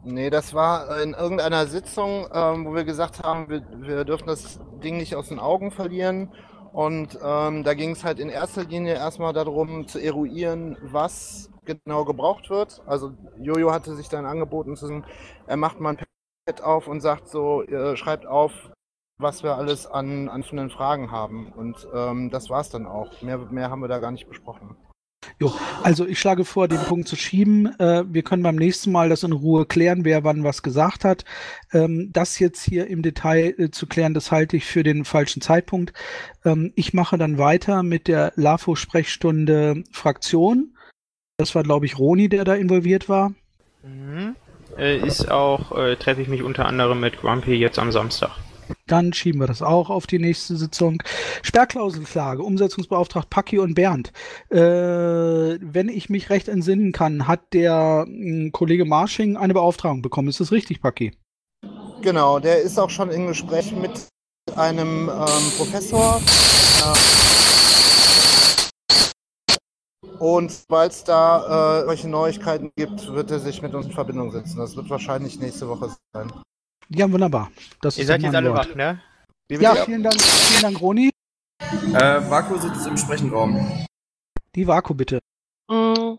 Nee, 0.04 0.30
das 0.30 0.54
war 0.54 1.02
in 1.02 1.14
irgendeiner 1.14 1.66
Sitzung, 1.66 2.28
ähm, 2.32 2.66
wo 2.66 2.76
wir 2.76 2.84
gesagt 2.84 3.24
haben, 3.24 3.50
wir, 3.50 3.64
wir 3.78 4.06
dürfen 4.06 4.28
das 4.28 4.60
Ding 4.84 4.98
nicht 4.98 5.16
aus 5.16 5.30
den 5.30 5.40
Augen 5.40 5.72
verlieren. 5.72 6.32
Und 6.76 7.18
ähm, 7.24 7.64
da 7.64 7.74
ging 7.74 7.92
es 7.92 8.04
halt 8.04 8.20
in 8.20 8.28
erster 8.28 8.66
Linie 8.66 8.96
erstmal 8.96 9.32
darum 9.32 9.88
zu 9.88 9.98
eruieren, 9.98 10.78
was 10.82 11.50
genau 11.64 12.04
gebraucht 12.04 12.50
wird. 12.50 12.82
Also 12.86 13.14
Jojo 13.40 13.72
hatte 13.72 13.96
sich 13.96 14.10
dann 14.10 14.26
angeboten 14.26 14.76
zu 14.76 14.88
sagen, 14.88 15.06
er 15.48 15.56
macht 15.56 15.80
mal 15.80 15.92
ein 15.92 16.06
Pad 16.46 16.62
auf 16.62 16.90
und 16.90 17.00
sagt 17.00 17.30
so, 17.30 17.64
äh, 17.64 17.96
schreibt 17.96 18.26
auf, 18.26 18.52
was 19.18 19.42
wir 19.42 19.56
alles 19.56 19.88
an, 19.88 20.28
offenen 20.28 20.70
Fragen 20.70 21.12
haben. 21.12 21.54
Und 21.54 21.88
ähm, 21.94 22.30
das 22.30 22.50
war's 22.50 22.72
dann 22.72 22.88
auch. 22.88 23.22
Mehr, 23.22 23.38
mehr 23.38 23.70
haben 23.70 23.80
wir 23.80 23.88
da 23.88 24.00
gar 24.00 24.12
nicht 24.12 24.28
besprochen. 24.28 24.76
Jo, 25.40 25.54
also 25.84 26.06
ich 26.06 26.20
schlage 26.20 26.46
vor, 26.46 26.68
den 26.68 26.80
Punkt 26.80 27.08
zu 27.08 27.16
schieben. 27.16 27.68
Äh, 27.80 28.04
wir 28.08 28.24
können 28.24 28.44
beim 28.44 28.56
nächsten 28.56 28.92
Mal 28.92 29.10
das 29.10 29.24
in 29.24 29.32
Ruhe 29.32 29.66
klären, 29.66 30.06
wer 30.06 30.24
wann 30.24 30.44
was 30.44 30.64
gesagt 30.64 31.04
hat. 31.04 31.26
Ähm, 31.74 32.10
das 32.14 32.40
jetzt 32.40 32.64
hier 32.64 32.88
im 32.88 33.02
Detail 33.02 33.54
äh, 33.58 33.72
zu 33.72 33.88
klären, 33.88 34.14
das 34.14 34.32
halte 34.32 34.58
ich 34.58 34.66
für 34.66 34.84
den 34.84 35.06
falschen 35.06 35.42
Zeitpunkt. 35.42 35.94
Ähm, 36.44 36.72
ich 36.76 36.94
mache 36.94 37.18
dann 37.18 37.38
weiter 37.38 37.84
mit 37.84 38.08
der 38.08 38.34
LAFO-Sprechstunde 38.36 39.84
Fraktion. 39.92 40.76
Das 41.38 41.56
war, 41.56 41.64
glaube 41.64 41.86
ich, 41.86 42.00
Roni, 42.00 42.30
der 42.30 42.46
da 42.46 42.56
involviert 42.56 43.10
war. 43.10 43.34
Mhm. 43.84 44.36
Äh, 44.78 44.98
ist 44.98 45.30
auch, 45.30 45.78
äh, 45.78 45.96
treffe 45.96 46.22
ich 46.22 46.28
mich 46.28 46.44
unter 46.44 46.66
anderem 46.66 47.00
mit 47.00 47.18
Grumpy 47.22 47.56
jetzt 47.56 47.80
am 47.80 47.92
Samstag. 47.92 48.32
Dann 48.88 49.14
schieben 49.14 49.42
wir 49.42 49.48
das 49.48 49.64
auch 49.64 49.90
auf 49.90 50.06
die 50.06 50.20
nächste 50.20 50.56
Sitzung. 50.58 51.02
Sperrklauselklage, 51.42 52.44
Umsetzungsbeauftragt 52.44 53.32
Paki 53.32 53.58
und 53.58 53.74
Bernd. 53.74 54.12
Äh, 54.52 54.58
wenn 54.60 55.90
ich 55.90 56.10
mich 56.10 56.30
recht 56.30 56.48
entsinnen 56.48 56.92
kann, 56.92 57.28
hat 57.28 57.54
der 57.54 58.06
mh, 58.08 58.52
Kollege 58.52 58.86
Marsching 58.86 59.38
eine 59.38 59.56
Beauftragung 59.56 60.04
bekommen. 60.04 60.28
Ist 60.28 60.40
das 60.40 60.52
richtig, 60.52 60.82
Paki? 60.82 61.14
Genau, 62.02 62.38
der 62.40 62.62
ist 62.62 62.78
auch 62.78 62.92
schon 62.92 63.10
im 63.10 63.26
Gespräch 63.26 63.72
mit 63.72 64.08
einem 64.56 65.10
ähm, 65.10 65.52
Professor. 65.58 66.22
Äh, 66.84 67.16
und 70.20 70.52
sobald 70.52 70.92
es 70.92 71.04
da 71.04 71.82
äh, 71.82 71.86
solche 71.86 72.08
Neuigkeiten 72.08 72.72
gibt, 72.76 73.12
wird 73.12 73.32
er 73.32 73.40
sich 73.40 73.64
mit 73.64 73.74
uns 73.74 73.88
in 73.88 73.94
Verbindung 73.94 74.32
setzen. 74.32 74.60
Das 74.60 74.76
wird 74.76 74.92
wahrscheinlich 74.92 75.40
nächste 75.40 75.68
Woche 75.68 75.96
sein. 76.14 76.32
Ja, 76.90 77.12
wunderbar. 77.12 77.52
Das 77.82 77.98
Ihr 77.98 78.02
ist 78.02 78.08
seid 78.08 78.22
jetzt 78.22 78.36
alle 78.36 78.54
wach, 78.54 78.74
ne? 78.76 79.02
Ja, 79.50 79.76
vielen 79.76 80.04
Dank, 80.04 80.20
vielen 80.20 80.62
Dank, 80.62 80.82
Roni. 80.82 81.10
Äh, 81.94 82.30
Vaku 82.30 82.58
sitzt 82.58 82.86
im 82.88 82.98
Sprechenraum. 82.98 83.86
Die 84.56 84.68
Vaku 84.68 84.94
bitte. 84.94 85.20
Mm, 85.70 86.16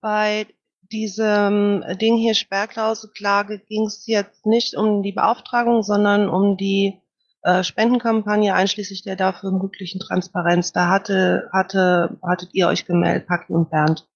Bei 0.00 0.46
diesem 0.92 1.84
Ding 2.00 2.16
hier 2.16 2.34
Sperrklauselklage 2.34 3.58
ging 3.58 3.86
es 3.86 4.06
jetzt 4.06 4.46
nicht 4.46 4.76
um 4.76 5.02
die 5.02 5.12
Beauftragung, 5.12 5.82
sondern 5.82 6.28
um 6.28 6.56
die 6.56 7.00
äh, 7.42 7.62
Spendenkampagne 7.64 8.54
einschließlich 8.54 9.02
der 9.02 9.16
dafür 9.16 9.52
möglichen 9.52 10.00
Transparenz. 10.00 10.72
Da 10.72 10.88
hatte, 10.88 11.48
hatte, 11.52 12.18
hattet 12.22 12.50
ihr 12.54 12.68
euch 12.68 12.86
gemeldet, 12.86 13.26
Paki 13.26 13.52
und 13.52 13.70
Bernd. 13.70 14.06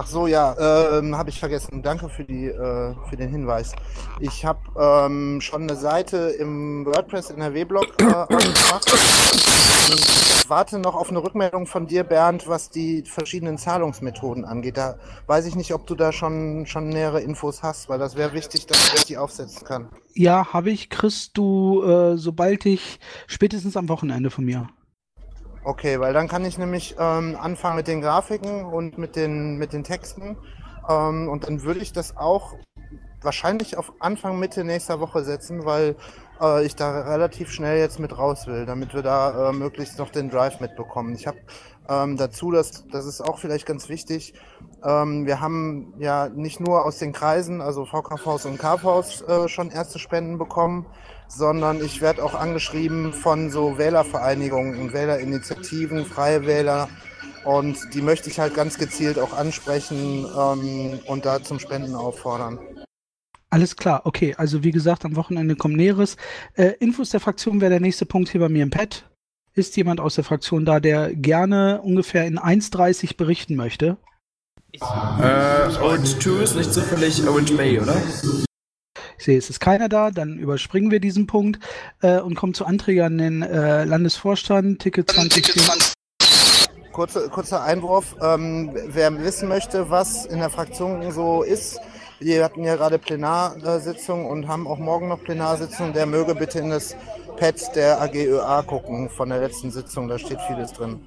Ach 0.00 0.06
so, 0.06 0.28
ja, 0.28 0.54
ähm, 0.96 1.18
habe 1.18 1.30
ich 1.30 1.40
vergessen. 1.40 1.82
Danke 1.82 2.08
für, 2.08 2.22
die, 2.22 2.46
äh, 2.46 2.94
für 3.10 3.16
den 3.16 3.30
Hinweis. 3.30 3.72
Ich 4.20 4.44
habe 4.44 4.60
ähm, 4.78 5.40
schon 5.40 5.62
eine 5.62 5.74
Seite 5.74 6.16
im 6.38 6.86
WordPress 6.86 7.30
NRW-Blog 7.30 8.00
äh, 8.00 8.04
angemacht 8.04 8.92
und 8.92 10.48
warte 10.48 10.78
noch 10.78 10.94
auf 10.94 11.10
eine 11.10 11.20
Rückmeldung 11.20 11.66
von 11.66 11.88
dir, 11.88 12.04
Bernd, 12.04 12.46
was 12.46 12.70
die 12.70 13.02
verschiedenen 13.02 13.58
Zahlungsmethoden 13.58 14.44
angeht. 14.44 14.76
Da 14.76 15.00
weiß 15.26 15.46
ich 15.46 15.56
nicht, 15.56 15.74
ob 15.74 15.84
du 15.88 15.96
da 15.96 16.12
schon, 16.12 16.66
schon 16.66 16.90
nähere 16.90 17.20
Infos 17.20 17.64
hast, 17.64 17.88
weil 17.88 17.98
das 17.98 18.14
wäre 18.14 18.32
wichtig, 18.34 18.68
dass 18.68 18.94
ich 18.94 19.04
die 19.06 19.18
aufsetzen 19.18 19.66
kann. 19.66 19.88
Ja, 20.14 20.52
habe 20.52 20.70
ich. 20.70 20.90
Kriegst 20.90 21.36
du, 21.36 21.82
äh, 21.82 22.16
sobald 22.16 22.66
ich, 22.66 23.00
spätestens 23.26 23.76
am 23.76 23.88
Wochenende 23.88 24.30
von 24.30 24.44
mir. 24.44 24.68
Okay, 25.68 26.00
weil 26.00 26.14
dann 26.14 26.28
kann 26.28 26.46
ich 26.46 26.56
nämlich 26.56 26.96
ähm, 26.98 27.36
anfangen 27.38 27.76
mit 27.76 27.88
den 27.88 28.00
Grafiken 28.00 28.64
und 28.64 28.96
mit 28.96 29.16
den, 29.16 29.58
mit 29.58 29.74
den 29.74 29.84
Texten. 29.84 30.38
Ähm, 30.88 31.28
und 31.28 31.44
dann 31.46 31.62
würde 31.62 31.80
ich 31.80 31.92
das 31.92 32.16
auch 32.16 32.54
wahrscheinlich 33.20 33.76
auf 33.76 33.92
Anfang, 34.00 34.38
Mitte 34.38 34.64
nächster 34.64 34.98
Woche 34.98 35.24
setzen, 35.24 35.66
weil 35.66 35.96
äh, 36.40 36.64
ich 36.64 36.74
da 36.74 37.02
relativ 37.02 37.50
schnell 37.50 37.78
jetzt 37.80 38.00
mit 38.00 38.16
raus 38.16 38.46
will, 38.46 38.64
damit 38.64 38.94
wir 38.94 39.02
da 39.02 39.50
äh, 39.50 39.52
möglichst 39.52 39.98
noch 39.98 40.08
den 40.08 40.30
Drive 40.30 40.58
mitbekommen. 40.60 41.14
Ich 41.14 41.26
habe 41.26 41.36
ähm, 41.86 42.16
dazu, 42.16 42.50
das, 42.50 42.86
das 42.90 43.04
ist 43.04 43.20
auch 43.20 43.38
vielleicht 43.38 43.66
ganz 43.66 43.90
wichtig, 43.90 44.32
ähm, 44.82 45.26
wir 45.26 45.42
haben 45.42 45.92
ja 45.98 46.30
nicht 46.30 46.60
nur 46.60 46.86
aus 46.86 46.96
den 46.96 47.12
Kreisen, 47.12 47.60
also 47.60 47.84
VKVs 47.84 48.46
und 48.46 48.58
KVs, 48.58 49.20
äh, 49.20 49.48
schon 49.48 49.70
erste 49.70 49.98
Spenden 49.98 50.38
bekommen, 50.38 50.86
sondern 51.28 51.84
ich 51.84 52.00
werde 52.00 52.24
auch 52.24 52.34
angeschrieben 52.34 53.12
von 53.12 53.50
so 53.50 53.78
Wählervereinigungen 53.78 54.80
und 54.80 54.92
Wählerinitiativen, 54.92 56.04
Freie 56.04 56.46
Wähler. 56.46 56.88
Und 57.44 57.94
die 57.94 58.02
möchte 58.02 58.28
ich 58.28 58.40
halt 58.40 58.54
ganz 58.54 58.78
gezielt 58.78 59.18
auch 59.18 59.32
ansprechen 59.32 60.26
ähm, 60.36 60.98
und 61.06 61.24
da 61.24 61.42
zum 61.42 61.58
Spenden 61.58 61.94
auffordern. 61.94 62.58
Alles 63.50 63.76
klar, 63.76 64.02
okay. 64.04 64.34
Also 64.36 64.62
wie 64.62 64.72
gesagt, 64.72 65.04
am 65.04 65.16
Wochenende 65.16 65.56
kommt 65.56 65.76
Näheres. 65.76 66.16
Äh, 66.54 66.72
Infos 66.80 67.10
der 67.10 67.20
Fraktion 67.20 67.60
wäre 67.60 67.70
der 67.70 67.80
nächste 67.80 68.04
Punkt 68.04 68.28
hier 68.28 68.40
bei 68.40 68.48
mir 68.48 68.62
im 68.62 68.70
Pad. 68.70 69.08
Ist 69.54 69.76
jemand 69.76 70.00
aus 70.00 70.16
der 70.16 70.24
Fraktion 70.24 70.64
da, 70.64 70.80
der 70.80 71.14
gerne 71.14 71.80
ungefähr 71.82 72.26
in 72.26 72.38
1.30 72.38 73.16
berichten 73.16 73.56
möchte? 73.56 73.96
Äh, 74.72 74.82
Orange 75.80 76.18
2 76.18 76.42
ist 76.42 76.56
nicht 76.56 76.72
zufällig 76.72 77.26
Orange 77.26 77.56
Bay, 77.56 77.80
oder? 77.80 77.96
Ich 79.18 79.24
sehe, 79.24 79.36
es 79.36 79.50
ist 79.50 79.58
keiner 79.58 79.88
da, 79.88 80.10
dann 80.10 80.38
überspringen 80.38 80.90
wir 80.90 81.00
diesen 81.00 81.26
Punkt 81.26 81.58
äh, 82.02 82.20
und 82.20 82.36
kommen 82.36 82.54
zu 82.54 82.64
Anträgen 82.64 83.02
an 83.02 83.18
den 83.18 83.42
äh, 83.42 83.84
Landesvorstand, 83.84 84.80
Ticket 84.80 85.10
20. 85.10 85.54
Kurze, 86.92 87.28
kurzer 87.28 87.62
Einwurf. 87.62 88.16
Ähm, 88.20 88.70
wer 88.86 89.16
wissen 89.22 89.48
möchte, 89.48 89.90
was 89.90 90.24
in 90.26 90.38
der 90.38 90.50
Fraktion 90.50 91.10
so 91.12 91.42
ist, 91.42 91.80
wir 92.20 92.42
hatten 92.44 92.64
ja 92.64 92.76
gerade 92.76 92.98
Plenarsitzung 92.98 94.26
und 94.26 94.48
haben 94.48 94.66
auch 94.66 94.78
morgen 94.78 95.08
noch 95.08 95.22
Plenarsitzung, 95.22 95.92
der 95.92 96.06
möge 96.06 96.34
bitte 96.34 96.58
in 96.58 96.70
das 96.70 96.96
Pad 97.36 97.76
der 97.76 98.00
AGÖA 98.00 98.62
gucken 98.62 99.08
von 99.08 99.28
der 99.28 99.38
letzten 99.38 99.70
Sitzung, 99.70 100.08
da 100.08 100.18
steht 100.18 100.40
vieles 100.48 100.72
drin. 100.72 101.06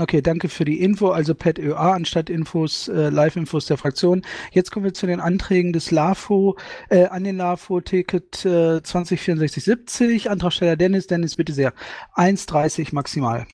Okay, 0.00 0.22
danke 0.22 0.48
für 0.48 0.64
die 0.64 0.82
Info. 0.82 1.10
Also 1.10 1.34
Pet 1.34 1.58
ÖA 1.58 1.92
anstatt 1.92 2.30
Infos, 2.30 2.88
äh, 2.88 3.10
Live-Infos 3.10 3.66
der 3.66 3.76
Fraktion. 3.76 4.22
Jetzt 4.50 4.70
kommen 4.70 4.86
wir 4.86 4.94
zu 4.94 5.06
den 5.06 5.20
Anträgen 5.20 5.74
des 5.74 5.90
LAFO, 5.90 6.56
äh, 6.88 7.04
an 7.06 7.22
den 7.24 7.36
LAFO-Ticket 7.36 8.46
äh, 8.46 8.82
206470. 8.82 10.30
Antragsteller 10.30 10.76
Dennis. 10.76 11.06
Dennis, 11.06 11.36
bitte 11.36 11.52
sehr. 11.52 11.74
1,30 12.16 12.94
maximal. 12.94 13.46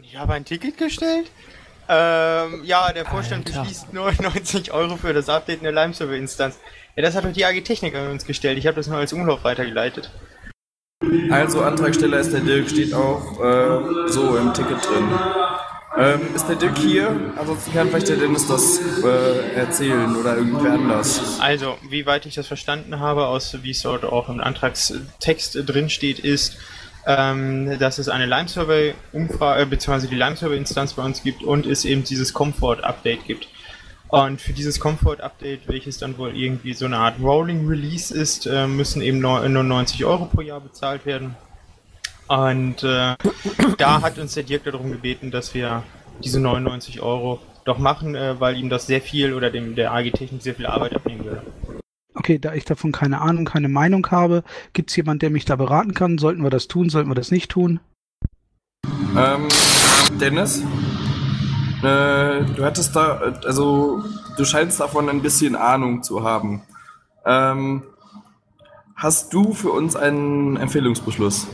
Ich 0.00 0.16
habe 0.16 0.34
ein 0.34 0.44
Ticket 0.44 0.78
gestellt. 0.78 1.30
Ähm, 1.88 2.62
ja, 2.64 2.92
der 2.92 3.04
Vorstand 3.04 3.48
Alter. 3.48 3.62
beschließt 3.62 3.92
99 3.92 4.72
Euro 4.72 4.96
für 4.96 5.12
das 5.12 5.28
Update 5.28 5.58
in 5.58 5.64
der 5.64 5.72
Lime-Server-Instanz. 5.72 6.60
Ja, 6.94 7.02
das 7.02 7.16
hat 7.16 7.24
doch 7.24 7.32
die 7.32 7.44
AG 7.44 7.60
Technik 7.62 7.96
an 7.96 8.10
uns 8.10 8.24
gestellt. 8.24 8.56
Ich 8.58 8.66
habe 8.68 8.76
das 8.76 8.86
nur 8.86 8.98
als 8.98 9.12
Umlauf 9.12 9.42
weitergeleitet. 9.42 10.12
Also 11.30 11.62
Antragsteller 11.62 12.20
ist 12.20 12.32
der 12.32 12.40
Dirk, 12.40 12.68
steht 12.68 12.92
auch 12.92 13.40
äh, 13.42 14.08
so 14.08 14.36
im 14.36 14.52
Ticket 14.52 14.84
drin. 14.84 15.08
Ähm, 15.98 16.20
ist 16.32 16.46
der 16.48 16.54
Dirk 16.54 16.78
hier? 16.78 17.08
Ansonsten 17.36 17.72
kann 17.72 17.88
vielleicht 17.88 18.08
der 18.08 18.18
Dennis 18.18 18.46
das 18.46 18.80
äh, 19.02 19.54
erzählen 19.56 20.14
oder 20.14 20.36
irgendwer 20.36 20.74
anders. 20.74 21.40
Also, 21.40 21.76
wie 21.90 22.06
weit 22.06 22.24
ich 22.24 22.36
das 22.36 22.46
verstanden 22.46 23.00
habe, 23.00 23.26
aus 23.26 23.56
wie 23.62 23.72
es 23.72 23.82
dort 23.82 24.04
auch 24.04 24.28
im 24.28 24.40
Antragstext 24.40 25.58
drin 25.66 25.90
steht, 25.90 26.20
ist, 26.20 26.56
ähm, 27.04 27.80
dass 27.80 27.98
es 27.98 28.08
eine 28.08 28.26
Lime-Survey-Umfrage, 28.26 29.62
äh, 29.62 29.66
beziehungsweise 29.66 30.06
die 30.06 30.14
Lime-Survey-Instanz 30.14 30.92
bei 30.92 31.02
uns 31.02 31.24
gibt 31.24 31.42
und 31.42 31.66
es 31.66 31.84
eben 31.84 32.04
dieses 32.04 32.32
Comfort-Update 32.32 33.26
gibt. 33.26 33.48
Und 34.06 34.40
für 34.40 34.52
dieses 34.52 34.78
Comfort-Update, 34.78 35.66
welches 35.66 35.98
dann 35.98 36.16
wohl 36.16 36.36
irgendwie 36.36 36.74
so 36.74 36.84
eine 36.84 36.98
Art 36.98 37.16
Rolling 37.20 37.66
Release 37.66 38.14
ist, 38.14 38.46
äh, 38.46 38.68
müssen 38.68 39.02
eben 39.02 39.18
nur 39.18 39.48
90 39.48 40.04
Euro 40.04 40.26
pro 40.26 40.42
Jahr 40.42 40.60
bezahlt 40.60 41.06
werden. 41.06 41.34
Und 42.28 42.82
äh, 42.84 43.16
da 43.78 44.02
hat 44.02 44.18
uns 44.18 44.34
der 44.34 44.42
Dirk 44.42 44.64
darum 44.64 44.92
gebeten, 44.92 45.30
dass 45.30 45.54
wir 45.54 45.82
diese 46.22 46.40
99 46.40 47.00
Euro 47.00 47.40
doch 47.64 47.78
machen, 47.78 48.14
äh, 48.14 48.38
weil 48.38 48.56
ihm 48.56 48.68
das 48.68 48.86
sehr 48.86 49.00
viel 49.00 49.34
oder 49.34 49.50
dem 49.50 49.74
der 49.74 49.92
AG 49.92 50.10
Technik 50.12 50.42
sehr 50.42 50.54
viel 50.54 50.66
Arbeit 50.66 50.94
abnehmen 50.94 51.24
würde. 51.24 51.42
Okay, 52.14 52.38
da 52.38 52.52
ich 52.54 52.64
davon 52.64 52.92
keine 52.92 53.20
Ahnung, 53.20 53.44
keine 53.44 53.68
Meinung 53.68 54.06
habe, 54.10 54.42
gibt 54.72 54.90
es 54.90 54.96
jemanden, 54.96 55.20
der 55.20 55.30
mich 55.30 55.44
da 55.44 55.56
beraten 55.56 55.94
kann? 55.94 56.18
Sollten 56.18 56.42
wir 56.42 56.50
das 56.50 56.66
tun? 56.66 56.90
Sollten 56.90 57.08
wir 57.10 57.14
das 57.14 57.30
nicht 57.30 57.50
tun? 57.50 57.80
Ähm, 59.16 59.48
Dennis? 60.20 60.62
Äh, 61.82 62.44
du 62.56 62.64
hattest 62.64 62.96
da, 62.96 63.18
also 63.44 64.02
du 64.36 64.44
scheinst 64.44 64.80
davon 64.80 65.08
ein 65.08 65.22
bisschen 65.22 65.54
Ahnung 65.54 66.02
zu 66.02 66.24
haben. 66.24 66.62
Ähm, 67.24 67.84
hast 68.96 69.32
du 69.32 69.52
für 69.54 69.70
uns 69.70 69.94
einen 69.94 70.56
Empfehlungsbeschluss? 70.56 71.46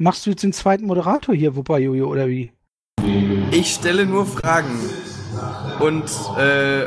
Machst 0.00 0.24
du 0.24 0.30
jetzt 0.30 0.44
den 0.44 0.52
zweiten 0.52 0.86
Moderator 0.86 1.34
hier, 1.34 1.56
Wuppa 1.56 1.76
Jojo, 1.76 2.06
oder 2.06 2.28
wie? 2.28 2.52
Ich 3.50 3.74
stelle 3.74 4.06
nur 4.06 4.26
Fragen. 4.26 4.78
Und 5.80 6.04
äh, 6.38 6.84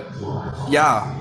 ja, 0.72 1.20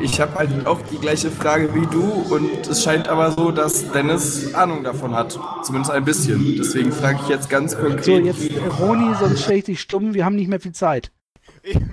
ich 0.00 0.20
habe 0.20 0.34
halt 0.34 0.66
auch 0.66 0.80
die 0.82 0.98
gleiche 0.98 1.30
Frage 1.30 1.72
wie 1.76 1.86
du 1.86 2.02
und 2.02 2.66
es 2.66 2.82
scheint 2.82 3.06
aber 3.06 3.30
so, 3.30 3.52
dass 3.52 3.92
Dennis 3.92 4.52
Ahnung 4.54 4.82
davon 4.82 5.14
hat. 5.14 5.38
Zumindest 5.62 5.92
ein 5.92 6.04
bisschen. 6.04 6.56
Deswegen 6.58 6.90
frage 6.90 7.20
ich 7.22 7.28
jetzt 7.28 7.48
ganz 7.48 7.76
konkret. 7.76 8.04
So, 8.04 8.18
jetzt 8.18 8.50
Roni, 8.80 9.14
sonst 9.14 9.42
stelle 9.42 9.58
ich 9.58 9.64
dich 9.64 9.80
stumm. 9.80 10.14
Wir 10.14 10.24
haben 10.24 10.34
nicht 10.34 10.48
mehr 10.48 10.60
viel 10.60 10.72
Zeit. 10.72 11.12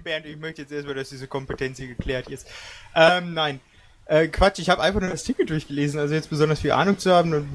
Bernd, 0.04 0.26
ich 0.26 0.38
möchte 0.38 0.64
jetzt 0.64 0.72
erstmal, 0.72 0.96
dass 0.96 1.10
diese 1.10 1.28
Kompetenz 1.28 1.78
hier 1.78 1.88
geklärt 1.88 2.30
ist. 2.30 2.48
Ähm, 2.96 3.36
nein. 3.36 3.60
Äh, 4.08 4.28
Quatsch, 4.28 4.58
ich 4.58 4.70
habe 4.72 4.82
einfach 4.82 5.02
nur 5.02 5.10
das 5.12 5.24
Ticket 5.24 5.52
durchgelesen, 5.52 6.00
also 6.00 6.16
jetzt 6.16 6.30
besonders 6.30 6.60
viel 6.60 6.72
Ahnung 6.72 6.98
zu 6.98 7.12
haben 7.12 7.34
und 7.34 7.48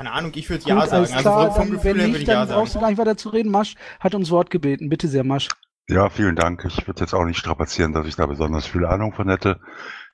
keine 0.00 0.12
Ahnung, 0.12 0.32
ich 0.34 0.48
würde 0.48 0.64
ja 0.66 0.86
sagen. 0.86 1.04
Klar, 1.04 1.36
also 1.36 1.60
vom, 1.60 1.70
Gefühl 1.72 2.00
her 2.00 2.08
würde 2.08 2.20
ich 2.20 2.26
ja 2.26 2.46
sagen. 2.46 2.58
brauchst 2.58 2.74
du 2.74 2.80
gar 2.80 2.88
nicht 2.88 2.96
weiter 2.96 3.18
zu 3.18 3.28
reden. 3.28 3.50
Masch 3.50 3.74
hat 4.00 4.14
ums 4.14 4.30
Wort 4.30 4.48
gebeten. 4.48 4.88
Bitte 4.88 5.08
sehr, 5.08 5.24
Masch. 5.24 5.48
Ja, 5.88 6.08
vielen 6.08 6.36
Dank. 6.36 6.64
Ich 6.66 6.86
würde 6.86 7.00
jetzt 7.00 7.12
auch 7.12 7.26
nicht 7.26 7.36
strapazieren, 7.36 7.92
dass 7.92 8.06
ich 8.06 8.16
da 8.16 8.24
besonders 8.24 8.66
viel 8.66 8.86
Ahnung 8.86 9.12
von 9.12 9.28
hätte. 9.28 9.60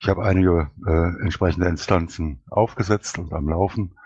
Ich 0.01 0.09
habe 0.09 0.25
einige 0.25 0.73
äh, 0.85 1.23
entsprechende 1.23 1.69
Instanzen 1.69 2.43
aufgesetzt 2.51 3.17
und 3.21 3.33
am 3.33 3.49
Laufen. 3.49 3.97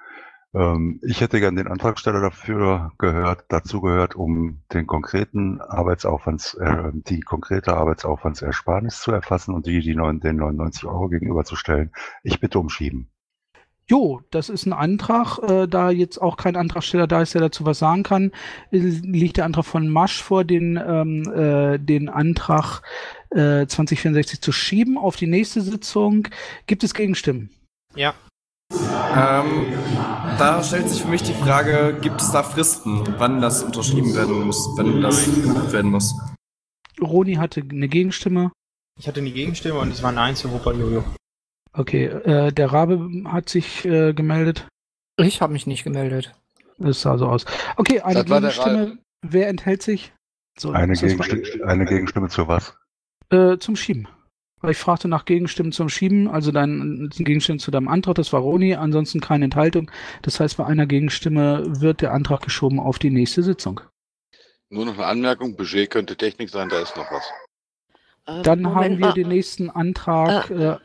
Ähm, 0.52 1.00
ich 1.02 1.22
hätte 1.22 1.40
gern 1.40 1.56
den 1.56 1.68
Antragsteller 1.68 2.20
dafür 2.20 2.92
gehört, 2.98 3.46
dazu 3.48 3.80
gehört, 3.80 4.14
um 4.16 4.60
den 4.74 4.86
konkreten 4.86 5.62
Arbeitsaufwands, 5.62 6.58
äh, 6.60 6.90
die 6.92 7.20
konkrete 7.20 7.74
Arbeitsaufwandsersparnis 7.74 9.00
zu 9.00 9.12
erfassen 9.12 9.54
und 9.54 9.64
die, 9.64 9.80
die 9.80 9.94
neun, 9.94 10.20
den 10.20 10.36
99 10.36 10.84
Euro 10.84 11.08
gegenüberzustellen. 11.08 11.90
Ich 12.22 12.38
bitte 12.38 12.58
um 12.58 12.68
Schieben. 12.68 13.10
Jo, 13.90 14.20
das 14.30 14.50
ist 14.50 14.66
ein 14.66 14.72
Antrag. 14.72 15.38
Äh, 15.38 15.66
da 15.66 15.90
jetzt 15.90 16.22
auch 16.22 16.36
kein 16.36 16.54
Antragsteller 16.54 17.08
da 17.08 17.22
ist, 17.22 17.34
der 17.34 17.40
dazu 17.40 17.66
was 17.66 17.80
sagen 17.80 18.04
kann, 18.04 18.30
liegt 18.70 19.36
der 19.36 19.44
Antrag 19.44 19.64
von 19.64 19.88
Masch 19.88 20.22
vor, 20.22 20.44
den, 20.44 20.76
ähm, 20.76 21.24
äh, 21.34 21.76
den 21.76 22.08
Antrag 22.08 22.82
äh, 23.30 23.66
2064 23.66 24.40
zu 24.40 24.52
schieben 24.52 24.96
auf 24.96 25.16
die 25.16 25.26
nächste 25.26 25.60
Sitzung. 25.60 26.28
Gibt 26.68 26.84
es 26.84 26.94
Gegenstimmen? 26.94 27.50
Ja. 27.96 28.14
Ähm, 28.72 29.72
da 30.38 30.62
stellt 30.62 30.88
sich 30.88 31.02
für 31.02 31.08
mich 31.08 31.24
die 31.24 31.34
Frage, 31.34 31.98
gibt 32.00 32.20
es 32.20 32.30
da 32.30 32.44
Fristen, 32.44 33.16
wann 33.18 33.40
das 33.40 33.64
unterschrieben 33.64 34.14
werden 34.14 34.46
muss, 34.46 34.68
wenn 34.76 35.00
das 35.00 35.24
gebucht 35.24 35.72
werden 35.72 35.90
muss? 35.90 36.14
Roni 37.02 37.34
hatte 37.34 37.60
eine 37.68 37.88
Gegenstimme. 37.88 38.52
Ich 39.00 39.08
hatte 39.08 39.18
eine 39.18 39.32
Gegenstimme 39.32 39.80
und 39.80 39.90
es 39.90 40.00
war 40.00 40.12
ein 40.12 40.18
Eins 40.18 40.42
für 40.42 40.52
Wupper 40.52 40.74
Jojo. 40.74 41.02
Okay, 41.72 42.06
äh, 42.06 42.52
der 42.52 42.72
Rabe 42.72 43.08
hat 43.26 43.48
sich 43.48 43.84
äh, 43.84 44.12
gemeldet. 44.12 44.66
Ich 45.16 45.40
habe 45.40 45.52
mich 45.52 45.66
nicht 45.66 45.84
gemeldet. 45.84 46.34
Das 46.78 47.02
sah 47.02 47.18
so 47.18 47.26
aus. 47.26 47.44
Okay, 47.76 48.00
eine 48.00 48.24
das 48.24 48.40
Gegenstimme. 48.40 48.98
Wer 49.22 49.48
enthält 49.48 49.82
sich? 49.82 50.12
So, 50.58 50.70
eine, 50.70 50.94
Gegenstimme, 50.94 51.66
eine 51.66 51.84
Gegenstimme 51.84 52.28
zu 52.28 52.48
was? 52.48 52.74
Äh, 53.30 53.58
zum 53.58 53.76
Schieben. 53.76 54.08
Weil 54.60 54.72
ich 54.72 54.78
fragte 54.78 55.08
nach 55.08 55.24
Gegenstimmen 55.24 55.72
zum 55.72 55.88
Schieben, 55.88 56.28
also 56.28 56.52
dein 56.52 57.08
Gegenstimmen 57.16 57.58
zu 57.58 57.70
deinem 57.70 57.88
Antrag, 57.88 58.16
das 58.16 58.32
war 58.32 58.40
Roni, 58.40 58.74
ansonsten 58.74 59.20
keine 59.20 59.44
Enthaltung. 59.46 59.90
Das 60.22 60.40
heißt, 60.40 60.56
bei 60.56 60.66
einer 60.66 60.86
Gegenstimme 60.86 61.80
wird 61.80 62.02
der 62.02 62.12
Antrag 62.12 62.42
geschoben 62.42 62.78
auf 62.80 62.98
die 62.98 63.10
nächste 63.10 63.42
Sitzung. 63.42 63.80
Nur 64.68 64.84
noch 64.84 64.94
eine 64.94 65.06
Anmerkung, 65.06 65.56
Budget 65.56 65.90
könnte 65.90 66.16
Technik 66.16 66.50
sein, 66.50 66.68
da 66.68 66.80
ist 66.80 66.96
noch 66.96 67.10
was. 67.10 67.30
Äh, 68.26 68.42
Dann 68.42 68.62
Moment 68.62 68.76
haben 68.76 68.98
wir 68.98 69.06
mal. 69.06 69.14
den 69.14 69.28
nächsten 69.28 69.70
Antrag. 69.70 70.50
Äh, 70.50 70.76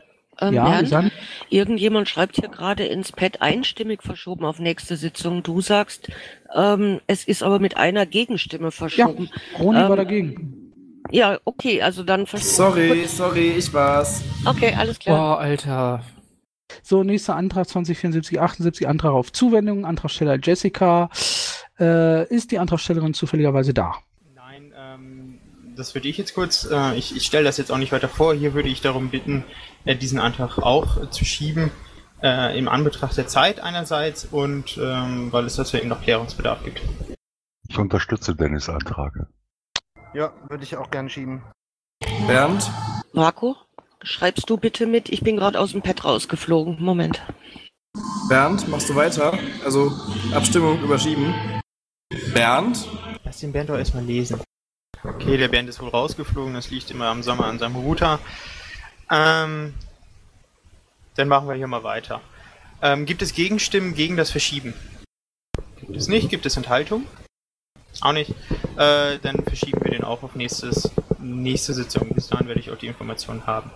Ähm, 0.42 0.54
ja, 0.54 0.82
Bernd, 0.82 1.12
irgendjemand 1.50 2.10
schreibt 2.10 2.36
hier 2.36 2.50
gerade 2.50 2.86
ins 2.86 3.12
Pad 3.12 3.42
einstimmig 3.42 4.02
verschoben 4.04 4.46
auf 4.46 4.60
nächste 4.60 4.98
Sitzung. 4.98 5.44
Du 5.44 5.62
sagst, 5.62 6.10
ähm, 6.54 7.00
es 7.08 7.24
ist 7.26 7.44
aber 7.44 7.60
mit 7.60 7.78
einer 7.78 8.06
Gegenstimme 8.06 8.72
verschoben. 8.72 9.30
Roni 9.58 9.78
war 9.80 9.92
Ähm, 9.92 9.96
dagegen. 9.96 10.72
Ja, 11.12 11.38
okay, 11.46 11.82
also 11.82 12.04
dann 12.04 12.26
verschoben. 12.26 12.54
Sorry, 12.56 13.06
sorry, 13.08 13.52
ich 13.58 13.72
war's. 13.74 14.24
Okay, 14.46 14.74
alles 14.78 15.00
klar. 15.00 15.36
Boah, 15.36 15.40
Alter. 15.40 16.04
So, 16.82 17.04
nächster 17.04 17.36
Antrag 17.36 17.68
2074, 17.70 18.40
78, 18.42 18.88
Antrag 18.88 19.12
auf 19.12 19.32
Zuwendung, 19.32 19.86
Antragsteller 19.86 20.38
Jessica. 20.42 21.10
Äh, 21.80 22.28
ist 22.34 22.52
die 22.52 22.60
Antragstellerin 22.60 23.14
zufälligerweise 23.14 23.74
da? 23.74 23.96
Nein, 24.34 24.74
ähm, 24.78 25.40
das 25.76 25.94
würde 25.94 26.08
ich 26.08 26.18
jetzt 26.18 26.34
kurz, 26.34 26.68
äh, 26.72 26.96
ich, 26.96 27.16
ich 27.16 27.26
stelle 27.26 27.44
das 27.44 27.58
jetzt 27.58 27.72
auch 27.72 27.78
nicht 27.78 27.92
weiter 27.92 28.10
vor. 28.10 28.34
Hier 28.34 28.54
würde 28.54 28.70
ich 28.70 28.82
darum 28.82 29.10
bitten, 29.10 29.44
diesen 29.94 30.20
Antrag 30.20 30.58
auch 30.58 30.98
äh, 30.98 31.10
zu 31.12 31.26
schieben, 31.26 31.72
äh, 32.24 32.58
im 32.58 32.68
Anbetracht 32.68 33.16
der 33.18 33.28
Zeit 33.28 33.60
einerseits 33.60 34.26
und 34.26 34.78
ähm, 34.82 35.32
weil 35.32 35.46
es 35.46 35.56
dazu 35.56 35.78
eben 35.78 35.90
noch 35.90 36.02
Klärungsbedarf 36.02 36.64
gibt. 36.64 36.82
Ich 37.68 37.78
unterstütze 37.78 38.36
Dennis' 38.36 38.70
Antrag. 38.70 39.28
Ja, 40.14 40.34
würde 40.50 40.64
ich 40.64 40.76
auch 40.78 40.90
gern 40.90 41.10
schieben. 41.10 41.44
Bernd? 42.28 42.72
Marco, 43.14 43.56
schreibst 44.02 44.50
du 44.50 44.58
bitte 44.58 44.88
mit? 44.88 45.10
Ich 45.10 45.22
bin 45.22 45.38
gerade 45.38 45.60
aus 45.60 45.72
dem 45.72 45.82
Pad 45.82 46.04
rausgeflogen. 46.06 46.78
Moment. 46.80 47.22
Bernd, 48.28 48.68
machst 48.68 48.90
du 48.90 48.96
weiter? 48.96 49.38
Also 49.64 49.92
Abstimmung 50.34 50.82
überschieben. 50.82 51.34
Bernd? 52.34 52.88
Lass 53.24 53.40
den 53.40 53.52
Bernd 53.52 53.70
doch 53.70 53.78
erstmal 53.78 54.04
lesen. 54.04 54.42
Okay, 55.04 55.38
der 55.38 55.50
Bernd 55.50 55.70
ist 55.70 55.82
wohl 55.82 55.90
rausgeflogen, 55.90 56.54
das 56.54 56.72
liegt 56.72 56.90
immer 56.90 57.08
am 57.08 57.22
Sommer 57.22 57.46
an 57.46 57.60
seinem 57.60 57.76
Router. 57.76 58.20
Ähm, 59.12 59.74
dann 61.16 61.28
machen 61.28 61.48
wir 61.48 61.56
hier 61.56 61.68
mal 61.68 61.84
weiter. 61.84 62.22
Ähm, 62.82 63.06
gibt 63.06 63.22
es 63.22 63.34
Gegenstimmen 63.34 63.96
gegen 63.96 64.18
das 64.18 64.32
Verschieben? 64.32 64.74
Gibt 65.80 65.96
es 65.96 66.08
nicht? 66.08 66.30
Gibt 66.30 66.46
es 66.46 66.58
Enthaltung? 66.58 67.06
Auch 68.02 68.12
nicht. 68.12 68.32
Äh, 68.78 69.20
dann 69.20 69.46
verschieben 69.46 69.80
wir 69.84 69.92
den 69.92 70.04
auch 70.04 70.24
auf 70.24 70.36
nächstes, 70.36 70.92
nächste 71.20 71.74
Sitzung. 71.74 72.14
Bis 72.14 72.28
dahin 72.28 72.48
werde 72.48 72.60
ich 72.60 72.72
auch 72.72 72.78
die 72.78 72.88
Informationen 72.88 73.48
haben. 73.48 73.72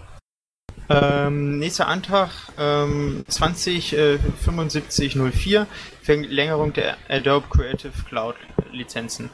Ähm, 0.90 1.60
nächster 1.60 1.88
Antrag 1.88 2.32
ähm, 2.58 3.24
207504 3.28 5.68
Verlängerung 6.02 6.74
der 6.74 6.98
Adobe 7.08 7.48
Creative 7.48 7.94
Cloud 8.08 8.36
Lizenzen. 8.72 9.30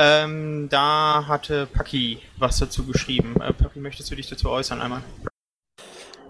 Ähm, 0.00 0.68
da 0.70 1.24
hatte 1.26 1.66
Paki 1.66 2.22
was 2.36 2.58
dazu 2.58 2.86
geschrieben. 2.86 3.34
Äh, 3.40 3.52
Paki, 3.52 3.80
möchtest 3.80 4.08
du 4.10 4.14
dich 4.14 4.28
dazu 4.28 4.48
äußern 4.48 4.80
einmal? 4.80 5.02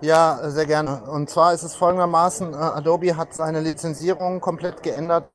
Ja, 0.00 0.50
sehr 0.50 0.64
gerne. 0.64 1.02
Und 1.02 1.28
zwar 1.28 1.52
ist 1.52 1.64
es 1.64 1.74
folgendermaßen, 1.74 2.54
äh, 2.54 2.56
Adobe 2.56 3.14
hat 3.14 3.34
seine 3.34 3.60
Lizenzierung 3.60 4.40
komplett 4.40 4.82
geändert. 4.82 5.30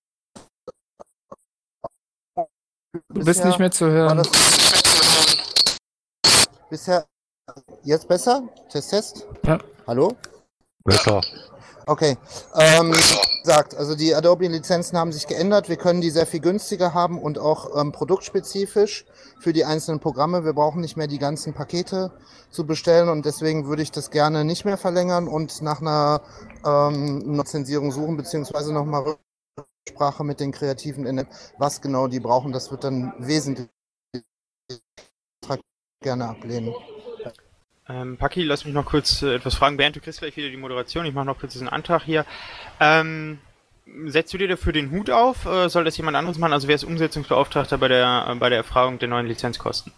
Du 3.10 3.24
bist 3.24 3.46
nicht 3.46 3.60
mehr 3.60 3.72
zu 3.72 3.90
hören. 3.92 4.22
bisher 6.72 7.06
jetzt 7.84 8.08
besser? 8.08 8.50
Test, 8.70 8.90
Test? 8.90 9.28
Ja. 9.46 9.60
Hallo? 9.86 10.16
Besser. 10.84 11.22
Okay. 11.86 12.18
Ähm, 12.56 12.94
gesagt, 13.44 13.76
also 13.76 13.96
die 13.96 14.16
Adobe-Lizenzen 14.16 14.98
haben 14.98 15.12
sich 15.12 15.28
geändert. 15.28 15.68
Wir 15.68 15.76
können 15.76 16.02
die 16.02 16.10
sehr 16.10 16.26
viel 16.26 16.40
günstiger 16.40 16.94
haben 16.94 17.20
und 17.22 17.38
auch 17.38 17.80
ähm, 17.80 17.92
produktspezifisch 17.92 19.06
für 19.40 19.52
die 19.52 19.66
einzelnen 19.66 20.00
Programme. 20.00 20.46
Wir 20.46 20.54
brauchen 20.54 20.82
nicht 20.82 20.96
mehr 20.96 21.08
die 21.08 21.20
ganzen 21.20 21.54
Pakete 21.54 22.12
zu 22.50 22.66
bestellen 22.66 23.10
und 23.10 23.26
deswegen 23.26 23.68
würde 23.68 23.82
ich 23.82 23.92
das 23.92 24.12
gerne 24.12 24.46
nicht 24.46 24.64
mehr 24.64 24.78
verlängern 24.78 25.28
und 25.28 25.62
nach 25.62 25.82
einer 25.82 26.22
ähm, 26.66 27.36
Lizenzierung 27.36 27.92
suchen, 27.92 28.16
beziehungsweise 28.16 28.74
nochmal 28.74 29.18
Rücksprache 29.86 30.24
mit 30.24 30.40
den 30.40 30.54
Kreativen 30.54 31.06
in 31.06 31.28
was 31.58 31.82
genau 31.82 32.08
die 32.08 32.22
brauchen. 32.22 32.54
Das 32.54 32.72
wird 32.72 32.86
dann 32.86 33.14
wesentlich 33.20 33.70
gerne 36.02 36.30
ablehnen. 36.30 36.74
Ähm, 37.94 38.18
Paki, 38.18 38.44
lass 38.44 38.66
mich 38.66 38.74
noch 38.74 38.86
kurz 38.86 39.22
äh, 39.22 39.36
etwas 39.36 39.56
fragen. 39.56 39.78
Bernd, 39.78 39.96
du 39.96 40.00
kriegst 40.00 40.20
gleich 40.20 40.36
wieder 40.36 40.50
die 40.50 40.58
Moderation. 40.58 41.06
Ich 41.06 41.14
mache 41.14 41.26
noch 41.26 41.40
kurz 41.40 41.54
diesen 41.54 41.70
Antrag 41.70 42.02
hier. 42.02 42.26
Ähm, 42.80 43.40
setzt 44.06 44.34
du 44.34 44.38
dir 44.40 44.48
dafür 44.48 44.74
den 44.74 44.90
Hut 44.92 45.12
auf? 45.12 45.46
Äh, 45.46 45.70
soll 45.70 45.84
das 45.84 45.98
jemand 45.98 46.18
anderes 46.18 46.40
machen? 46.40 46.54
Also 46.54 46.68
wer 46.68 46.76
ist 46.76 46.84
Umsetzungsbeauftragter 46.84 47.78
bei 47.78 47.90
der, 47.90 48.26
äh, 48.30 48.36
bei 48.36 48.50
der 48.50 48.58
Erfragung 48.58 48.98
der 48.98 49.10
neuen 49.10 49.28
Lizenzkosten? 49.28 49.94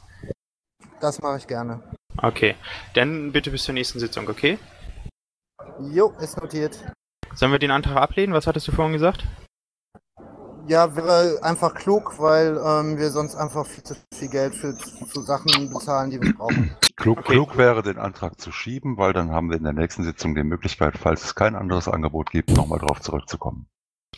Das 1.00 1.22
mache 1.22 1.38
ich 1.38 1.48
gerne. 1.48 1.82
Okay, 2.18 2.56
dann 2.96 3.32
bitte 3.32 3.52
bis 3.52 3.64
zur 3.64 3.74
nächsten 3.74 4.00
Sitzung, 4.00 4.28
okay? 4.30 4.58
Jo, 5.80 6.14
ist 6.20 6.38
notiert. 6.42 6.80
Sollen 7.34 7.52
wir 7.52 7.60
den 7.60 7.72
Antrag 7.72 7.98
ablehnen? 7.98 8.34
Was 8.34 8.48
hattest 8.48 8.68
du 8.68 8.72
vorhin 8.72 8.94
gesagt? 8.94 9.26
Ja, 10.68 10.96
wäre 10.96 11.40
einfach 11.44 11.74
klug, 11.76 12.16
weil 12.18 12.58
ähm, 12.58 12.98
wir 12.98 13.12
sonst 13.12 13.36
einfach 13.36 13.66
viel 13.68 13.84
zu 13.84 13.96
viel 14.14 14.30
Geld 14.30 14.56
für 14.56 14.76
zu 14.76 15.22
Sachen 15.22 15.72
bezahlen, 15.72 16.10
die 16.10 16.20
wir 16.22 16.34
brauchen. 16.34 16.76
Klug, 16.96 17.20
Okay. 17.20 17.34
klug 17.34 17.58
wäre, 17.58 17.84
den 17.84 17.98
Antrag 17.98 18.40
zu 18.40 18.52
schieben, 18.52 18.98
weil 18.98 19.14
dann 19.14 19.32
haben 19.32 19.50
wir 19.50 19.58
in 19.58 19.64
der 19.64 19.74
nächsten 19.74 20.04
Sitzung 20.04 20.34
die 20.34 20.44
Möglichkeit, 20.44 20.98
falls 20.98 21.24
es 21.24 21.36
kein 21.36 21.56
anderes 21.56 21.88
Angebot 21.88 22.32
gibt, 22.32 22.50
nochmal 22.52 22.80
drauf 22.80 23.00
zurückzukommen. 23.02 23.68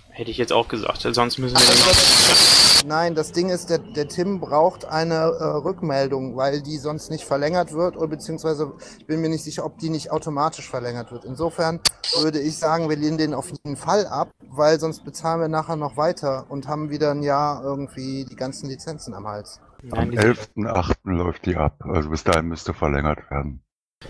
Hätte 0.10 0.32
ich 0.32 0.38
jetzt 0.38 0.54
auch 0.54 0.68
gesagt. 0.68 1.02
Sonst 1.02 1.38
müssen 1.38 1.56
wir 1.58 2.67
Nein, 2.86 3.16
das 3.16 3.32
Ding 3.32 3.50
ist, 3.50 3.70
der, 3.70 3.80
der 3.80 4.08
Tim 4.08 4.40
braucht 4.40 4.86
eine 4.86 5.16
äh, 5.16 5.44
Rückmeldung, 5.44 6.36
weil 6.36 6.62
die 6.62 6.78
sonst 6.78 7.10
nicht 7.10 7.26
verlängert 7.26 7.74
wird, 7.74 7.98
oder 7.98 8.08
beziehungsweise 8.08 8.74
ich 9.00 9.08
bin 9.08 9.22
mir 9.22 9.30
nicht 9.30 9.44
sicher, 9.44 9.66
ob 9.66 9.78
die 9.80 9.90
nicht 9.90 10.12
automatisch 10.12 10.70
verlängert 10.70 11.12
wird. 11.12 11.26
Insofern 11.26 11.80
würde 12.22 12.40
ich 12.40 12.58
sagen, 12.58 12.90
wir 12.90 12.96
lehnen 12.96 13.18
den 13.18 13.34
auf 13.34 13.50
jeden 13.50 13.78
Fall 13.78 14.06
ab, 14.06 14.30
weil 14.50 14.80
sonst 14.80 15.04
bezahlen 15.04 15.42
wir 15.42 15.48
nachher 15.48 15.76
noch 15.76 15.98
weiter 15.98 16.46
und 16.50 16.68
haben 16.68 16.90
wieder 16.90 17.12
ein 17.12 17.24
Jahr 17.24 17.64
irgendwie 17.64 18.26
die 18.26 18.36
ganzen 18.36 18.70
Lizenzen 18.70 19.14
am 19.14 19.28
Hals. 19.28 19.60
Am 19.92 20.10
11.8. 20.10 20.94
läuft 21.04 21.46
die 21.46 21.56
ab, 21.56 21.84
also 21.84 22.10
bis 22.10 22.24
dahin 22.24 22.48
müsste 22.48 22.74
verlängert 22.74 23.30
werden. 23.30 23.64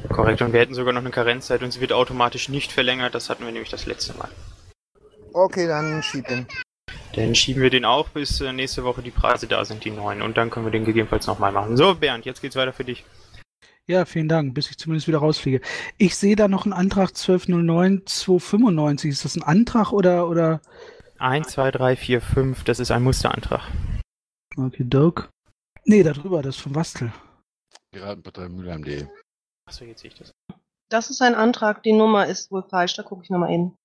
Korrekt, 0.10 0.42
und 0.42 0.54
wir 0.54 0.60
hätten 0.60 0.74
sogar 0.74 0.94
noch 0.94 1.02
eine 1.02 1.12
Karenzzeit 1.12 1.64
und 1.64 1.72
sie 1.72 1.82
wird 1.82 1.94
automatisch 1.94 2.50
nicht 2.50 2.72
verlängert. 2.72 3.16
Das 3.16 3.30
hatten 3.30 3.46
wir 3.46 3.52
nämlich 3.52 3.72
das 3.72 3.86
letzte 3.86 4.18
Mal. 4.18 4.30
Okay, 5.34 5.68
dann 5.68 6.02
schieb 6.04 6.30
ihn. 6.30 6.48
Dann 7.14 7.36
schieben 7.36 7.64
wir 7.64 7.70
den 7.70 7.86
auch, 7.86 8.10
bis 8.10 8.42
äh, 8.42 8.54
nächste 8.54 8.84
Woche 8.84 9.02
die 9.02 9.12
Preise 9.12 9.48
da 9.48 9.66
sind, 9.66 9.86
die 9.86 9.92
neuen. 9.92 10.22
Und 10.22 10.38
dann 10.38 10.50
können 10.50 10.66
wir 10.66 10.72
den 10.72 10.86
gegebenenfalls 10.86 11.28
nochmal 11.28 11.52
machen. 11.52 11.78
So, 11.78 11.96
Bernd, 11.96 12.26
jetzt 12.26 12.42
geht's 12.42 12.56
weiter 12.56 12.74
für 12.74 12.84
dich. 12.84 13.04
Ja, 13.88 14.04
vielen 14.06 14.28
Dank, 14.28 14.54
bis 14.54 14.70
ich 14.70 14.78
zumindest 14.78 15.08
wieder 15.08 15.20
rausfliege. 15.20 15.62
Ich 15.98 16.18
sehe 16.18 16.36
da 16.36 16.50
noch 16.50 16.66
einen 16.66 16.74
Antrag 16.74 17.12
1209-295. 17.12 19.08
Ist 19.08 19.24
das 19.24 19.38
ein 19.38 19.44
Antrag 19.44 19.94
oder, 19.94 20.28
oder? 20.28 20.62
1, 21.20 21.48
2, 21.48 21.72
3, 21.72 21.96
4, 21.96 22.22
5, 22.22 22.64
das 22.66 22.80
ist 22.80 22.92
ein 22.92 23.02
Musterantrag. 23.04 23.62
Okay, 24.58 24.84
Doc. 24.86 25.30
Nee, 25.86 26.04
da 26.04 26.12
drüber, 26.12 26.42
das 26.42 26.58
ist 26.58 26.62
vom 26.62 26.76
Wastel. 26.76 27.14
Piratenpartei 27.92 28.50
Mülheim.de. 28.50 29.08
Achso, 29.68 29.86
jetzt 29.86 30.02
sehe 30.02 30.12
ich 30.12 30.18
das. 30.18 30.32
Das 30.90 31.10
ist 31.10 31.22
ein 31.22 31.36
Antrag, 31.36 31.82
die 31.84 31.94
Nummer 31.94 32.28
ist 32.28 32.52
wohl 32.52 32.64
falsch, 32.64 32.96
da 32.96 33.04
gucke 33.04 33.24
ich 33.24 33.30
nochmal 33.30 33.52
eben. 33.52 33.76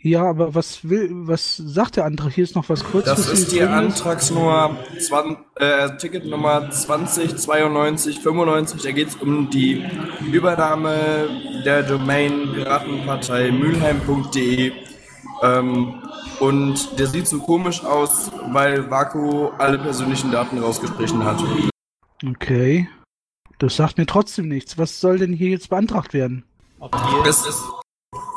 Ja, 0.00 0.22
aber 0.24 0.54
was 0.54 0.88
will, 0.88 1.10
was 1.12 1.56
sagt 1.56 1.96
der 1.96 2.04
Antrag? 2.04 2.32
Hier 2.32 2.44
ist 2.44 2.54
noch 2.54 2.68
was 2.68 2.84
kurz. 2.84 3.06
Das 3.06 3.28
ist 3.28 3.50
die 3.50 3.62
Antragsnummer, 3.62 4.76
20, 5.00 5.38
äh, 5.56 5.96
Ticketnummer 5.96 6.70
2092 6.70 8.20
95. 8.20 8.82
Da 8.82 8.92
geht 8.92 9.08
es 9.08 9.16
um 9.16 9.50
die 9.50 9.84
Übernahme 10.32 11.28
der 11.64 11.82
Domain 11.82 12.52
Piratenpartei 12.54 13.50
Mülheim.de. 13.50 14.72
Ähm, 15.42 16.02
und 16.38 16.98
der 16.98 17.08
sieht 17.08 17.26
so 17.26 17.40
komisch 17.40 17.84
aus, 17.84 18.30
weil 18.52 18.88
Vaku 18.88 19.48
alle 19.58 19.78
persönlichen 19.78 20.30
Daten 20.30 20.58
rausgestrichen 20.58 21.24
hat. 21.24 21.42
Okay. 22.24 22.88
Das 23.58 23.74
sagt 23.74 23.98
mir 23.98 24.06
trotzdem 24.06 24.46
nichts. 24.46 24.78
Was 24.78 25.00
soll 25.00 25.18
denn 25.18 25.32
hier 25.32 25.50
jetzt 25.50 25.70
beantragt 25.70 26.14
werden? 26.14 26.44
Ob 26.78 26.94
ihr 26.94 27.28
Es, 27.28 27.44
ist, 27.44 27.64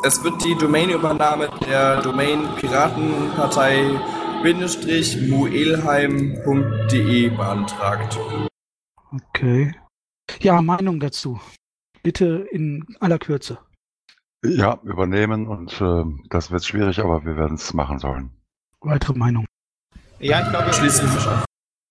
es 0.04 0.24
wird 0.24 0.44
die 0.44 0.56
Domainübernahme 0.56 1.50
der 1.66 2.02
Domain 2.02 2.48
Piratenpartei 2.56 4.00
muelheim.de 5.30 7.30
beantragt. 7.30 8.20
Okay. 9.12 9.76
Ja, 10.40 10.62
Meinung 10.62 11.00
dazu. 11.00 11.40
Bitte 12.02 12.48
in 12.52 12.84
aller 13.00 13.20
Kürze. 13.20 13.60
Ja, 14.44 14.80
übernehmen 14.84 15.48
und 15.48 15.80
äh, 15.80 16.04
das 16.30 16.50
wird 16.50 16.66
schwierig, 16.66 17.00
aber 17.00 17.24
wir 17.26 17.38
werden 17.38 17.56
es 17.56 17.74
machen 17.76 18.00
sollen. 18.00 18.32
Weitere 18.80 19.14
Meinung. 19.14 19.46
Ja, 20.20 20.42
ich 20.42 20.50
glaube, 20.50 20.74
Schließe 20.74 21.06
ich 21.06 21.14
mich 21.14 21.28
an. 21.28 21.44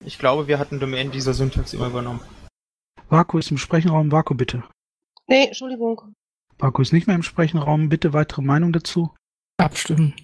ich 0.05 0.19
glaube, 0.19 0.49
wir 0.49 0.59
hatten 0.59 0.81
Domain 0.81 1.13
dieser 1.13 1.35
Syntax 1.35 1.73
immer 1.75 1.87
übernommen. 1.87 2.21
Vaku 3.09 3.39
ist 3.39 3.53
im 3.53 3.59
Sprechenraum. 3.59 4.11
Vaku, 4.11 4.35
bitte. 4.35 4.65
Nee, 5.29 5.47
Entschuldigung. 5.47 6.13
Marco 6.61 6.83
ist 6.83 6.93
nicht 6.93 7.07
mehr 7.07 7.17
im 7.17 7.23
Sprechenraum. 7.23 7.89
Bitte 7.89 8.13
weitere 8.13 8.43
Meinung 8.43 8.73
dazu. 8.73 9.15
Abstimmen. 9.57 10.15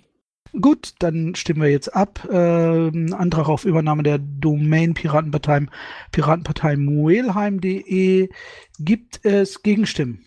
Gut, 0.61 0.95
dann 1.01 1.35
stimmen 1.35 1.63
wir 1.63 1.71
jetzt 1.71 1.95
ab. 1.95 2.27
Ähm, 2.31 3.13
Antrag 3.13 3.49
auf 3.49 3.65
Übernahme 3.65 4.03
der 4.03 4.19
Domain 4.19 4.95
Piratenpartei, 4.95 5.67
Piratenpartei 6.13 6.77
Muelheim.de. 6.77 8.31
Gibt 8.79 9.25
es 9.25 9.63
Gegenstimmen? 9.63 10.27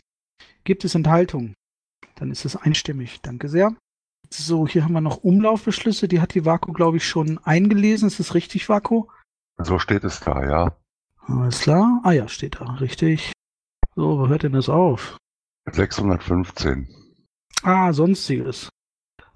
Gibt 0.64 0.84
es 0.84 0.94
Enthaltungen? 0.94 1.56
Dann 2.16 2.32
ist 2.32 2.46
es 2.46 2.56
einstimmig. 2.56 3.22
Danke 3.22 3.50
sehr. 3.50 3.76
So, 4.30 4.68
hier 4.68 4.84
haben 4.84 4.94
wir 4.94 5.02
noch 5.02 5.24
Umlaufbeschlüsse. 5.24 6.08
Die 6.08 6.22
hat 6.22 6.36
die 6.36 6.46
Vaku, 6.46 6.74
glaube 6.74 6.98
ich, 6.98 7.06
schon 7.08 7.40
eingelesen. 7.40 8.08
Ist 8.08 8.20
das 8.20 8.36
richtig, 8.36 8.70
Vaku? 8.70 9.06
So 9.58 9.80
steht 9.80 10.04
es 10.04 10.20
da, 10.20 10.44
ja. 10.44 10.78
Alles 11.26 11.62
klar. 11.62 12.02
Ah 12.04 12.12
ja, 12.12 12.28
steht 12.28 12.60
da. 12.60 12.66
Richtig. 12.76 13.32
So, 13.96 14.20
wo 14.20 14.28
hört 14.28 14.44
denn 14.44 14.54
das 14.54 14.70
auf? 14.70 15.18
615. 15.76 16.88
Ah, 17.64 17.92
sonstiges. 17.94 18.70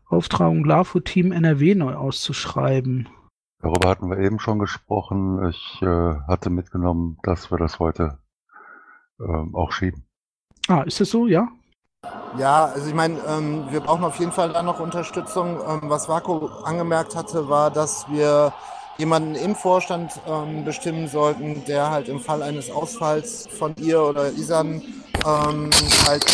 Auftragung 0.07 0.63
LAFO 0.63 0.99
Team 0.99 1.31
NRW 1.31 1.75
neu 1.75 1.95
auszuschreiben. 1.95 3.09
Darüber 3.59 3.89
hatten 3.89 4.09
wir 4.09 4.17
eben 4.19 4.39
schon 4.39 4.59
gesprochen. 4.59 5.49
Ich 5.49 5.81
äh, 5.81 6.15
hatte 6.27 6.49
mitgenommen, 6.49 7.17
dass 7.23 7.49
wir 7.49 7.57
das 7.57 7.79
heute 7.79 8.19
ähm, 9.19 9.55
auch 9.55 9.71
schieben. 9.71 10.05
Ah, 10.67 10.81
ist 10.81 10.99
das 10.99 11.09
so? 11.09 11.27
Ja? 11.27 11.47
Ja, 12.37 12.65
also 12.65 12.87
ich 12.87 12.93
meine, 12.93 13.19
ähm, 13.27 13.65
wir 13.69 13.79
brauchen 13.79 14.03
auf 14.03 14.19
jeden 14.19 14.31
Fall 14.31 14.51
da 14.51 14.63
noch 14.63 14.79
Unterstützung. 14.79 15.59
Ähm, 15.67 15.81
was 15.83 16.09
Vaku 16.09 16.47
angemerkt 16.63 17.15
hatte, 17.15 17.47
war, 17.47 17.71
dass 17.71 18.05
wir 18.09 18.53
jemanden 18.97 19.35
im 19.35 19.55
Vorstand 19.55 20.19
ähm, 20.27 20.65
bestimmen 20.65 21.07
sollten, 21.07 21.63
der 21.65 21.89
halt 21.89 22.09
im 22.09 22.19
Fall 22.19 22.43
eines 22.43 22.69
Ausfalls 22.69 23.47
von 23.47 23.75
ihr 23.77 24.01
oder 24.01 24.31
Isan 24.31 24.81
ähm, 25.25 25.69
halt 26.05 26.25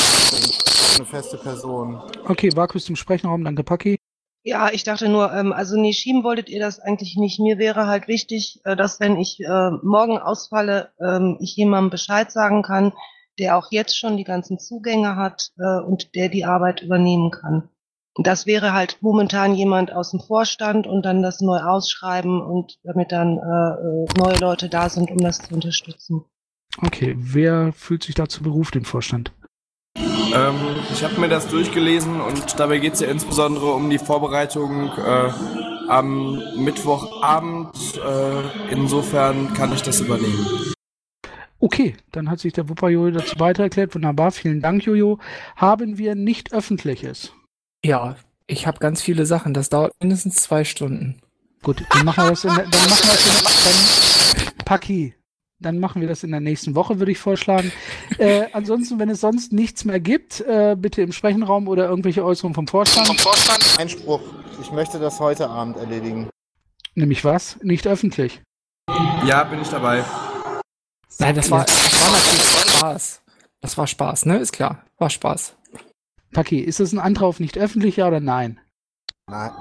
eine 0.95 1.06
feste 1.06 1.38
Person. 1.38 2.02
Okay, 2.28 2.49
Vakus 2.56 2.89
im 2.89 2.95
Sprechenraum, 2.95 3.43
danke 3.43 3.63
Paki. 3.63 3.97
Ja, 4.43 4.71
ich 4.71 4.84
dachte 4.84 5.10
nur, 5.10 5.34
ähm, 5.34 5.52
also 5.52 5.80
nee, 5.80 5.93
schieben 5.93 6.23
wolltet 6.23 6.49
ihr 6.49 6.60
das 6.60 6.80
eigentlich 6.80 7.17
nicht. 7.17 7.39
Mir 7.39 7.58
wäre 7.58 7.88
halt 7.88 8.08
wichtig, 8.08 8.62
äh, 8.63 8.75
dass 8.75 8.99
wenn 8.99 9.17
ich 9.17 9.39
äh, 9.41 9.71
morgen 9.84 10.17
ausfalle, 10.17 10.91
ähm, 10.99 11.38
ich 11.41 11.56
jemandem 11.56 11.89
Bescheid 11.89 12.32
sagen 12.32 12.63
kann, 12.63 12.93
der 13.38 13.58
auch 13.58 13.67
jetzt 13.71 13.97
schon 13.97 14.17
die 14.17 14.23
ganzen 14.23 14.58
Zugänge 14.58 15.15
hat 15.15 15.52
äh, 15.60 15.80
und 15.82 16.15
der 16.15 16.30
die 16.30 16.45
Arbeit 16.45 16.82
übernehmen 16.82 17.32
kann. 17.32 17.69
Das 18.15 18.45
wäre 18.45 18.73
halt 18.73 18.97
momentan 19.02 19.56
jemand 19.56 19.93
aus 19.93 20.12
dem 20.12 20.19
Vorstand 20.19 20.88
und 20.88 21.04
dann 21.04 21.21
das 21.21 21.41
neu 21.41 21.60
ausschreiben 21.60 22.41
und 22.41 22.80
damit 22.84 23.12
dann 23.12 23.38
äh, 23.38 23.41
äh, 23.41 24.06
neue 24.17 24.38
Leute 24.39 24.67
da 24.67 24.89
sind, 24.89 25.12
um 25.12 25.19
das 25.19 25.39
zu 25.39 25.54
unterstützen. 25.54 26.25
Okay, 26.82 27.15
wer 27.18 27.74
fühlt 27.74 28.04
sich 28.04 28.15
dazu 28.15 28.42
berufen, 28.44 28.72
den 28.74 28.86
Vorstand? 28.86 29.34
Ähm, 29.98 30.56
ich 30.92 31.04
habe 31.04 31.20
mir 31.20 31.28
das 31.28 31.48
durchgelesen 31.48 32.22
und 32.22 32.60
dabei 32.60 32.78
geht 32.78 32.94
es 32.94 33.00
ja 33.00 33.08
insbesondere 33.08 33.74
um 33.74 33.89
die 33.89 33.98
Vorbereitung 33.98 34.92
äh, 34.98 35.32
am 35.89 36.42
Mittwochabend. 36.58 37.76
Äh, 37.98 38.72
insofern 38.72 39.54
kann 39.54 39.74
ich 39.74 39.82
das 39.82 40.00
übernehmen. 40.00 40.74
Okay, 41.60 41.98
dann 42.12 42.30
hat 42.30 42.39
sich 42.39 42.54
der 42.54 42.70
Wupper 42.70 42.89
Jojo 42.89 43.12
dazu 43.12 43.39
weiter 43.39 43.63
erklärt. 43.63 43.94
Wunderbar, 43.94 44.32
vielen 44.32 44.62
Dank, 44.62 44.86
Jojo. 44.86 45.20
Haben 45.58 45.98
wir 45.98 46.15
nicht 46.15 46.54
öffentliches? 46.54 47.34
Ja, 47.84 48.15
ich 48.48 48.68
habe 48.68 48.80
ganz 48.80 49.02
viele 49.02 49.26
Sachen. 49.26 49.54
Das 49.54 49.70
dauert 49.70 49.94
mindestens 50.00 50.42
zwei 50.42 50.63
Stunden. 50.63 51.20
Gut, 51.62 51.84
dann 51.89 52.06
machen 52.06 52.24
wir 52.24 52.30
das 52.30 52.46
in 52.46 52.56
der, 52.56 52.65
dann 52.65 52.89
machen 52.89 53.10
wir, 53.10 54.46
dann, 54.46 54.65
Paki, 54.65 55.15
dann 55.60 55.80
machen 55.80 56.02
wir 56.02 56.08
das 56.08 56.24
in 56.24 56.32
der 56.32 56.39
nächsten 56.39 56.76
Woche, 56.76 57.00
würde 57.00 57.12
ich 57.12 57.19
vorschlagen. 57.19 57.72
Äh, 58.17 58.48
ansonsten, 58.54 59.00
wenn 59.00 59.10
es 59.10 59.22
sonst 59.22 59.52
nichts 59.54 59.86
mehr 59.86 60.00
gibt, 60.00 60.41
äh, 60.41 60.76
bitte 60.78 61.02
im 61.02 61.12
Sprechenraum 61.12 61.67
oder 61.67 61.88
irgendwelche 61.88 62.24
Äußerungen 62.24 62.56
vom 62.56 62.67
Vorstand. 62.67 63.08
Vom 63.08 63.17
Vorstand. 63.17 63.80
Einspruch. 63.80 64.22
Ich 64.62 64.72
möchte 64.72 65.00
das 65.00 65.19
heute 65.19 65.50
Abend 65.50 65.78
erledigen. 65.78 66.30
Nämlich 66.95 67.24
was? 67.24 67.58
Nicht 67.62 67.88
öffentlich. 67.88 68.41
Ja, 69.26 69.43
bin 69.43 69.62
ich 69.62 69.69
dabei. 69.69 70.04
Nein, 71.19 71.36
das 71.36 71.52
war, 71.52 71.65
das 71.65 72.02
war 72.02 72.12
natürlich 72.12 72.78
Spaß. 72.78 73.22
Das 73.62 73.78
war 73.78 73.88
Spaß, 73.88 74.26
ne? 74.26 74.38
Ist 74.38 74.54
klar. 74.54 74.86
War 74.98 75.10
Spaß. 75.10 75.56
Paki, 76.34 76.60
ist 76.60 76.80
das 76.80 76.93
ein 76.93 77.00
Antrag 77.00 77.24
auf 77.24 77.39
nicht 77.39 77.58
öffentlich, 77.58 77.98
ja 77.98 78.08
oder 78.08 78.19
nein? 78.19 78.60
Nein, 79.28 79.52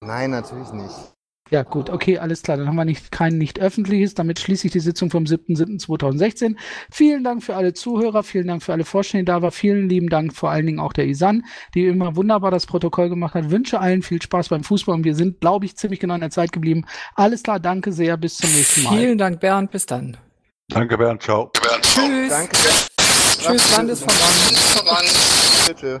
nein, 0.00 0.30
natürlich 0.30 0.70
nicht. 0.72 1.15
Ja, 1.50 1.62
gut, 1.62 1.90
okay, 1.90 2.18
alles 2.18 2.42
klar. 2.42 2.56
Dann 2.56 2.66
haben 2.66 2.74
wir 2.74 2.84
nicht, 2.84 3.12
kein 3.12 3.38
nicht 3.38 3.60
öffentliches. 3.60 4.14
Damit 4.14 4.40
schließe 4.40 4.66
ich 4.66 4.72
die 4.72 4.80
Sitzung 4.80 5.10
vom 5.10 5.24
7.7.2016. 5.24 6.56
Vielen 6.90 7.22
Dank 7.22 7.42
für 7.42 7.54
alle 7.54 7.72
Zuhörer, 7.72 8.24
vielen 8.24 8.48
Dank 8.48 8.64
für 8.64 8.72
alle 8.72 8.84
Vorstände, 8.84 9.24
die 9.24 9.26
da 9.26 9.42
war. 9.42 9.52
Vielen 9.52 9.88
lieben 9.88 10.08
Dank 10.08 10.34
vor 10.34 10.50
allen 10.50 10.66
Dingen 10.66 10.80
auch 10.80 10.92
der 10.92 11.06
Isan, 11.06 11.44
die 11.74 11.86
immer 11.86 12.16
wunderbar 12.16 12.50
das 12.50 12.66
Protokoll 12.66 13.08
gemacht 13.08 13.34
hat. 13.34 13.50
Wünsche 13.50 13.80
allen 13.80 14.02
viel 14.02 14.20
Spaß 14.20 14.48
beim 14.48 14.64
Fußball 14.64 14.96
und 14.96 15.04
wir 15.04 15.14
sind, 15.14 15.40
glaube 15.40 15.66
ich, 15.66 15.76
ziemlich 15.76 16.00
genau 16.00 16.14
in 16.14 16.20
der 16.20 16.30
Zeit 16.30 16.50
geblieben. 16.50 16.84
Alles 17.14 17.44
klar, 17.44 17.60
danke 17.60 17.92
sehr, 17.92 18.16
bis 18.16 18.38
zum 18.38 18.50
nächsten 18.50 18.82
Mal. 18.82 18.98
Vielen 18.98 19.18
Dank, 19.18 19.40
Bernd, 19.40 19.70
bis 19.70 19.86
dann. 19.86 20.16
Danke, 20.68 20.98
Bernd. 20.98 21.22
Ciao. 21.22 21.50
Tschüss. 21.80 22.28
Danke. 22.28 22.56
Tschüss, 23.38 23.76
Landesverband. 23.76 25.68
Bitte. 25.68 26.00